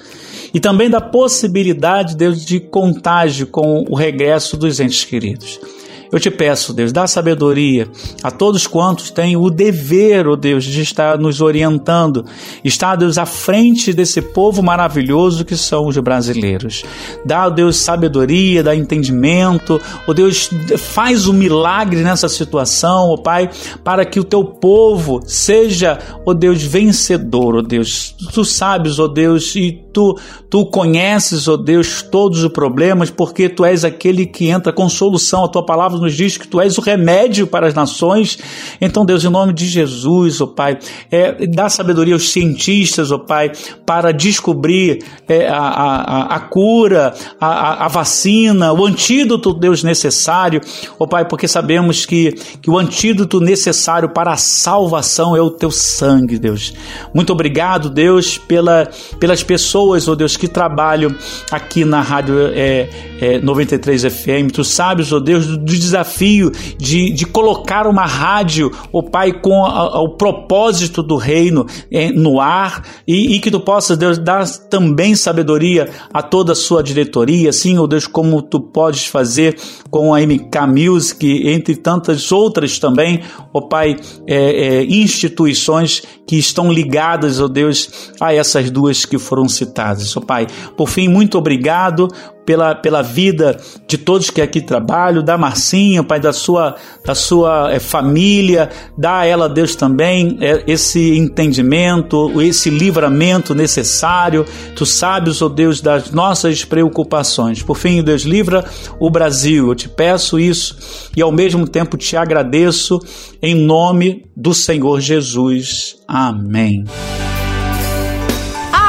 E 0.55 0.61
também 0.61 0.89
da 0.89 1.01
possibilidade, 1.01 2.17
Deus, 2.17 2.45
de 2.45 2.59
contágio 2.59 3.47
com 3.47 3.85
o 3.89 3.95
regresso 3.95 4.57
dos 4.57 4.81
entes 4.81 5.05
queridos. 5.05 5.61
Eu 6.11 6.21
te 6.21 6.31
peço, 6.31 6.73
Deus, 6.73 6.93
dá 6.93 7.07
sabedoria 7.07 7.89
a 8.23 8.31
todos 8.31 8.67
quantos 8.67 9.11
têm 9.11 9.37
o 9.37 9.51
dever, 9.51 10.27
ó 10.27 10.33
oh 10.33 10.37
Deus, 10.37 10.65
de 10.65 10.81
estar 10.81 11.19
nos 11.19 11.41
orientando, 11.41 12.25
estar, 12.63 12.97
Deus, 12.97 13.19
à 13.19 13.27
frente 13.27 13.93
desse 13.93 14.23
povo 14.23 14.63
maravilhoso 14.63 15.45
que 15.45 15.57
são 15.57 15.87
os 15.87 15.97
brasileiros. 15.99 16.85
Dá, 17.25 17.47
ó 17.47 17.51
Deus, 17.51 17.77
sabedoria, 17.77 18.63
dá 18.63 18.75
entendimento, 18.75 19.81
ó 20.07 20.13
Deus, 20.13 20.51
faz 20.79 21.27
o 21.27 21.33
um 21.33 21.35
milagre 21.35 22.03
nessa 22.03 22.29
situação, 22.29 23.11
ó 23.11 23.17
Pai, 23.17 23.51
para 23.83 24.05
que 24.05 24.21
o 24.21 24.25
teu 24.25 24.45
povo 24.45 25.21
seja, 25.27 25.99
ó 26.25 26.33
Deus, 26.33 26.63
vencedor, 26.63 27.57
ó 27.57 27.63
Deus. 27.63 28.15
Tu 28.33 28.45
sabes, 28.45 28.99
ó 28.99 29.09
Deus, 29.09 29.55
e 29.57 29.86
tu, 29.97 30.15
tu 30.51 30.67
conheces, 30.67 31.49
ó 31.49 31.57
Deus, 31.57 32.03
todos 32.03 32.45
os 32.45 32.53
problemas, 32.53 33.09
porque 33.09 33.49
tu 33.49 33.65
és 33.65 33.83
aquele 33.83 34.27
que 34.27 34.51
entra 34.51 34.71
com 34.71 34.87
solução. 34.91 35.47
A 35.47 35.49
tua 35.49 35.65
palavra 35.65 35.99
nos 35.99 36.15
diz 36.15 36.37
que 36.37 36.47
tu 36.47 36.61
és 36.61 36.77
o 36.77 36.83
remédio 36.83 37.47
para 37.47 37.67
as 37.67 37.73
nações. 37.73 38.39
Então, 38.79 39.07
Deus, 39.07 39.25
em 39.25 39.31
nome 39.31 39.55
de 39.55 39.67
Jesus, 39.67 40.43
ó 40.43 40.47
Pai, 40.47 40.79
é, 41.11 41.47
dá 41.47 41.71
sabedoria 41.71 42.13
aos 42.13 42.29
cientistas, 42.29 43.11
ó 43.11 43.17
Pai, 43.17 43.53
para 43.87 44.13
descobrir 44.13 45.03
é, 45.27 45.49
a, 45.49 45.57
a, 45.57 46.37
a, 46.37 46.41
cura, 46.41 47.15
a, 47.41 47.87
a, 47.87 47.89
vacina, 47.89 48.75
o 48.75 48.85
antídoto, 48.85 49.55
Deus, 49.55 49.83
necessário, 49.83 50.61
ó 50.99 51.07
Pai, 51.07 51.27
porque 51.27 51.49
sabemos 51.49 52.05
que, 52.05 52.33
que 52.61 52.71
o 52.71 52.77
antídoto 52.77 53.41
necessário 53.41 54.11
para 54.11 54.35
a 54.35 54.37
salvação 54.37 55.35
é 55.35 55.41
o 55.41 55.51
teu 55.51 55.71
sangue, 55.71 56.39
Deus. 56.39 56.75
Muito 57.15 57.33
obrigado, 57.33 57.89
Deus, 57.89 58.37
pela, 58.37 58.91
pelas 59.19 59.43
pessoas 59.43 59.86
pessoas, 59.87 60.09
ó 60.09 60.13
oh 60.13 60.17
Deus, 60.17 60.37
que 60.37 60.49
trabalham 60.49 61.15
aqui 61.51 61.85
na 61.85 62.01
Rádio 62.01 62.35
é, 62.53 62.89
é, 63.21 63.39
93 63.39 64.03
FM. 64.05 64.53
Tu 64.53 64.65
sabes, 64.65 65.13
ó 65.13 65.17
oh 65.17 65.21
Deus, 65.21 65.47
do, 65.47 65.57
do 65.57 65.65
desafio 65.65 66.51
de, 66.79 67.13
de 67.13 67.25
colocar 67.27 67.87
uma 67.87 68.05
rádio, 68.05 68.71
ó 68.93 68.99
oh 68.99 69.03
Pai, 69.03 69.33
com 69.33 69.65
a, 69.65 69.71
a, 69.71 70.01
o 70.01 70.17
propósito 70.17 71.03
do 71.03 71.17
reino 71.17 71.67
é, 71.91 72.11
no 72.11 72.41
ar. 72.41 72.83
E, 73.07 73.37
e, 73.37 73.41
que 73.41 73.51
tu 73.51 73.61
possas, 73.61 73.97
Deus, 73.97 74.19
dar 74.19 74.47
também 74.69 75.15
sabedoria 75.15 75.89
a 76.13 76.23
toda 76.23 76.53
a 76.53 76.57
sua 76.57 76.83
diretoria, 76.83 77.51
assim, 77.51 77.79
ó 77.79 77.87
Deus, 77.87 78.07
como 78.07 78.43
tu 78.43 78.61
podes 78.61 79.07
fazer 79.07 79.57
com 79.91 80.15
a 80.15 80.21
MK 80.21 80.67
Music, 80.69 81.49
entre 81.49 81.77
tantas 81.77 82.33
outras 82.33 82.79
também, 82.79 83.23
ó 83.53 83.61
Pai, 83.61 83.97
é, 84.27 84.37
é, 84.37 84.85
instituições 84.85 86.03
que 86.27 86.37
estão 86.37 86.73
ligadas, 86.73 87.41
ó 87.41 87.47
Deus, 87.47 88.11
a 88.21 88.35
essas 88.35 88.71
duas 88.71 89.05
que 89.05 89.19
foram 89.19 89.49
citadas 89.49 89.76
Ó 90.17 90.21
Pai, 90.21 90.47
por 90.77 90.89
fim, 90.89 91.09
muito 91.09 91.39
obrigado 91.39 92.09
pela, 92.47 92.75
pela 92.77 93.03
vida 93.03 93.59
de 93.89 93.99
todos 93.99 94.31
que 94.31 94.41
aqui 94.41 94.61
trabalham, 94.61 95.23
da 95.23 95.37
Marcinha, 95.37 96.05
Pai, 96.05 96.21
da 96.21 96.33
sua, 96.33 96.77
da 97.05 97.15
sua 97.15 97.73
é, 97.73 97.81
família, 97.81 98.71
dá 98.97 99.19
a 99.19 99.27
ela, 99.27 99.49
Deus, 99.49 99.75
também 99.75 100.39
é, 100.41 100.63
esse 100.67 101.19
entendimento, 101.19 102.41
esse 102.41 102.71
livramento 102.71 103.55
necessário. 103.55 104.47
Tu 104.77 104.87
sabes, 104.87 105.43
ó 105.43 105.47
oh 105.47 105.49
Deus, 105.49 105.81
das 105.81 106.13
nossas 106.13 106.65
preocupações. 106.65 107.63
Por 107.63 107.77
fim, 107.77 108.03
Deus, 108.03 108.23
livra 108.23 108.65
o 109.01 109.11
Brasil. 109.11 109.69
Eu 109.69 109.75
te 109.75 109.89
peço 109.89 110.39
isso 110.39 111.11
e 111.17 111.21
ao 111.21 111.33
mesmo 111.33 111.67
tempo 111.67 111.97
te 111.97 112.17
agradeço 112.17 113.01
em 113.43 113.55
nome 113.55 114.25
do 114.37 114.55
Senhor 114.55 115.01
Jesus. 115.01 115.97
Amém. 116.07 116.85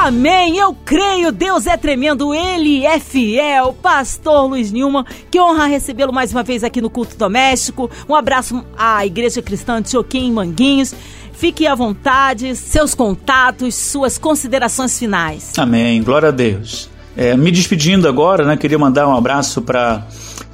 Amém, 0.07 0.57
eu 0.57 0.73
creio, 0.85 1.33
Deus 1.33 1.67
é 1.67 1.75
tremendo, 1.75 2.33
Ele 2.33 2.85
é 2.85 2.97
fiel. 2.97 3.73
Pastor 3.73 4.47
Luiz 4.47 4.71
Nilman, 4.71 5.03
que 5.29 5.37
honra 5.37 5.65
recebê-lo 5.65 6.13
mais 6.13 6.31
uma 6.31 6.43
vez 6.43 6.63
aqui 6.63 6.79
no 6.79 6.89
Culto 6.89 7.17
Doméstico. 7.17 7.91
Um 8.07 8.15
abraço 8.15 8.63
à 8.77 9.05
Igreja 9.05 9.41
Cristã 9.41 9.81
de 9.81 9.91
Choquim 9.91 10.31
Manguinhos. 10.31 10.95
Fique 11.33 11.67
à 11.67 11.75
vontade, 11.75 12.55
seus 12.55 12.95
contatos, 12.95 13.75
suas 13.75 14.17
considerações 14.17 14.97
finais. 14.97 15.51
Amém, 15.57 16.01
glória 16.01 16.29
a 16.29 16.31
Deus. 16.31 16.89
É, 17.17 17.35
me 17.35 17.51
despedindo 17.51 18.07
agora, 18.07 18.45
né, 18.45 18.55
queria 18.55 18.79
mandar 18.79 19.09
um 19.09 19.13
abraço 19.13 19.61
para 19.61 20.07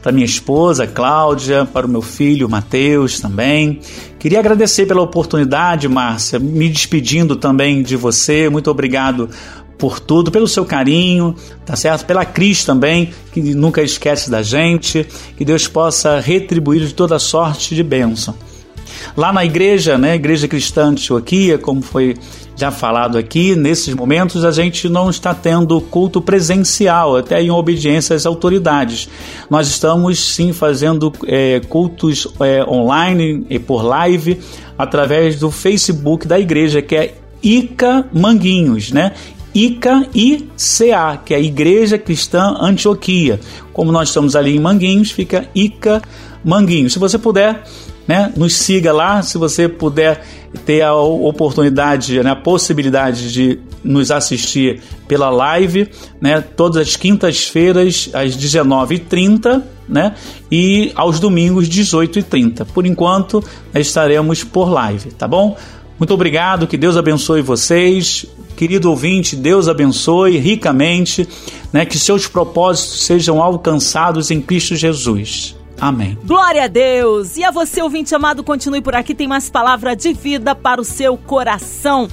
para 0.04 0.12
minha 0.12 0.26
esposa 0.26 0.86
Cláudia, 0.86 1.66
para 1.66 1.88
o 1.88 1.89
meu 1.89 2.02
filho 2.02 2.50
Mateus 2.50 3.22
também. 3.22 3.80
Queria 4.20 4.39
agradecer 4.39 4.86
pela 4.86 5.02
oportunidade, 5.02 5.88
Márcia, 5.88 6.38
me 6.38 6.70
despedindo 6.70 7.38
também 7.38 7.82
de 7.82 7.96
você. 7.96 8.50
Muito 8.50 8.70
obrigado 8.70 9.30
por 9.78 10.00
tudo, 10.00 10.30
pelo 10.30 10.48
seu 10.48 10.66
carinho, 10.66 11.36
tá 11.66 11.76
certo? 11.76 12.06
Pela 12.06 12.26
Cris 12.26 12.66
também, 12.66 13.12
que 13.32 13.42
nunca 13.42 13.82
esquece 13.82 14.30
da 14.30 14.42
gente. 14.44 15.08
Que 15.38 15.46
Deus 15.46 15.68
possa 15.68 16.20
retribuir 16.20 16.86
de 16.86 16.94
toda 16.94 17.18
sorte 17.18 17.74
de 17.74 17.82
bênção. 17.84 18.36
Lá 19.16 19.32
na 19.34 19.44
igreja, 19.44 19.98
né, 19.98 20.16
Igreja 20.16 20.48
Cristã 20.48 20.94
de 20.94 21.02
Antioquia, 21.02 21.58
como 21.58 21.82
foi 21.82 22.16
já 22.56 22.72
falado 22.72 23.18
aqui, 23.18 23.56
nesses 23.56 23.94
momentos 23.94 24.46
a 24.46 24.52
gente 24.52 24.88
não 24.88 25.10
está 25.10 25.34
tendo 25.34 25.80
culto 25.82 26.22
presencial, 26.22 27.18
até 27.18 27.42
em 27.42 27.50
obediência 27.50 28.16
às 28.16 28.26
autoridades. 28.26 29.10
Nós 29.50 29.68
estamos 29.68 30.20
sim 30.20 30.54
fazendo 30.54 31.12
é, 31.26 31.62
cultos 31.68 32.28
é, 32.39 32.63
online 32.63 33.46
e 33.50 33.58
por 33.58 33.84
live 33.84 34.39
através 34.78 35.39
do 35.39 35.50
Facebook 35.50 36.28
da 36.28 36.39
igreja, 36.39 36.82
que 36.82 36.96
é 36.96 37.16
Ica 37.42 38.08
Manguinhos, 38.13 38.92
né? 38.92 39.13
ICA 39.54 40.08
ICA, 40.16 41.22
que 41.24 41.34
é 41.34 41.38
a 41.38 41.39
Igreja 41.39 41.98
Cristã 41.98 42.56
Antioquia. 42.60 43.39
Como 43.72 43.92
nós 43.92 44.10
estamos 44.10 44.36
ali 44.36 44.56
em 44.56 44.60
Manguinhos, 44.60 45.12
fica 45.12 45.48
ICA 45.54 46.02
Manguinhos. 46.44 46.94
Se 46.94 47.00
você 47.00 47.20
puder, 47.20 47.63
né? 48.08 48.32
Nos 48.36 48.56
siga 48.56 48.92
lá, 48.92 49.22
se 49.22 49.38
você 49.38 49.68
puder 49.68 50.24
ter 50.66 50.82
a 50.82 50.94
oportunidade, 50.94 52.22
né, 52.22 52.32
a 52.32 52.36
possibilidade 52.36 53.32
de 53.32 53.60
nos 53.84 54.12
assistir 54.12 54.82
pela 55.08 55.30
live, 55.30 55.89
né, 56.22 56.42
todas 56.42 56.88
as 56.88 56.96
quintas-feiras 56.96 58.10
às 58.13 58.36
19h30, 58.38 59.62
né, 59.88 60.13
e 60.52 60.92
aos 60.96 61.20
domingos 61.20 61.68
18h30. 61.68 62.66
Por 62.66 62.86
enquanto, 62.86 63.44
estaremos 63.74 64.44
por 64.44 64.70
live, 64.70 65.12
tá 65.12 65.28
bom? 65.28 65.58
Muito 66.00 66.13
obrigado, 66.13 66.68
que 66.68 66.78
Deus 66.78 66.98
abençoe 66.98 67.42
vocês. 67.42 68.26
Querido 68.56 68.89
ouvinte, 68.89 69.36
Deus 69.36 69.68
abençoe 69.68 70.38
ricamente, 70.38 71.28
né, 71.72 71.86
que 71.86 71.98
seus 71.98 72.28
propósitos 72.28 73.06
sejam 73.06 73.42
alcançados 73.42 74.30
em 74.32 74.39
Cristo 74.39 74.76
Jesus. 74.76 75.56
Amém. 75.80 76.18
Glória 76.24 76.64
a 76.64 76.68
Deus! 76.68 77.38
E 77.38 77.44
a 77.44 77.52
você, 77.52 77.82
ouvinte 77.82 78.14
amado, 78.16 78.44
continue 78.44 78.82
por 78.82 78.96
aqui, 78.96 79.14
tem 79.14 79.28
mais 79.28 79.50
palavra 79.50 79.96
de 79.96 80.14
vida 80.14 80.56
para 80.56 80.80
o 80.80 80.86
seu 80.86 81.18
coração. 81.18 82.08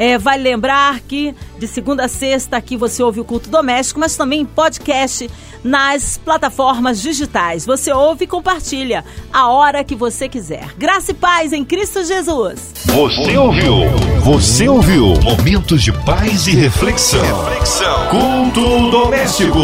É, 0.00 0.16
vale 0.16 0.42
lembrar 0.42 1.00
que 1.00 1.34
de 1.58 1.68
segunda 1.68 2.06
a 2.06 2.08
sexta 2.08 2.56
aqui 2.56 2.74
você 2.74 3.02
ouve 3.02 3.20
o 3.20 3.24
culto 3.24 3.50
doméstico, 3.50 4.00
mas 4.00 4.16
também 4.16 4.46
podcast 4.46 5.28
nas 5.62 6.16
plataformas 6.16 7.02
digitais. 7.02 7.66
Você 7.66 7.92
ouve 7.92 8.24
e 8.24 8.26
compartilha 8.26 9.04
a 9.30 9.50
hora 9.50 9.84
que 9.84 9.94
você 9.94 10.26
quiser. 10.26 10.72
Graça 10.78 11.10
e 11.10 11.14
paz 11.14 11.52
em 11.52 11.62
Cristo 11.66 12.02
Jesus. 12.02 12.72
Você 12.86 13.36
ouviu? 13.36 13.74
Você 14.22 14.66
ouviu? 14.70 15.12
Momentos 15.22 15.82
de 15.82 15.92
paz 15.92 16.46
e 16.46 16.52
reflexão. 16.52 17.20
reflexão. 17.20 18.06
Culto 18.08 18.90
doméstico. 18.90 19.58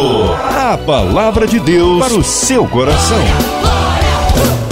A 0.55 0.77
palavra 0.77 1.47
de 1.47 1.59
Deus 1.59 1.99
para 1.99 2.15
o 2.15 2.23
seu 2.23 2.69
coração. 2.69 3.17
Glória, 3.63 4.35
glória. 4.35 4.66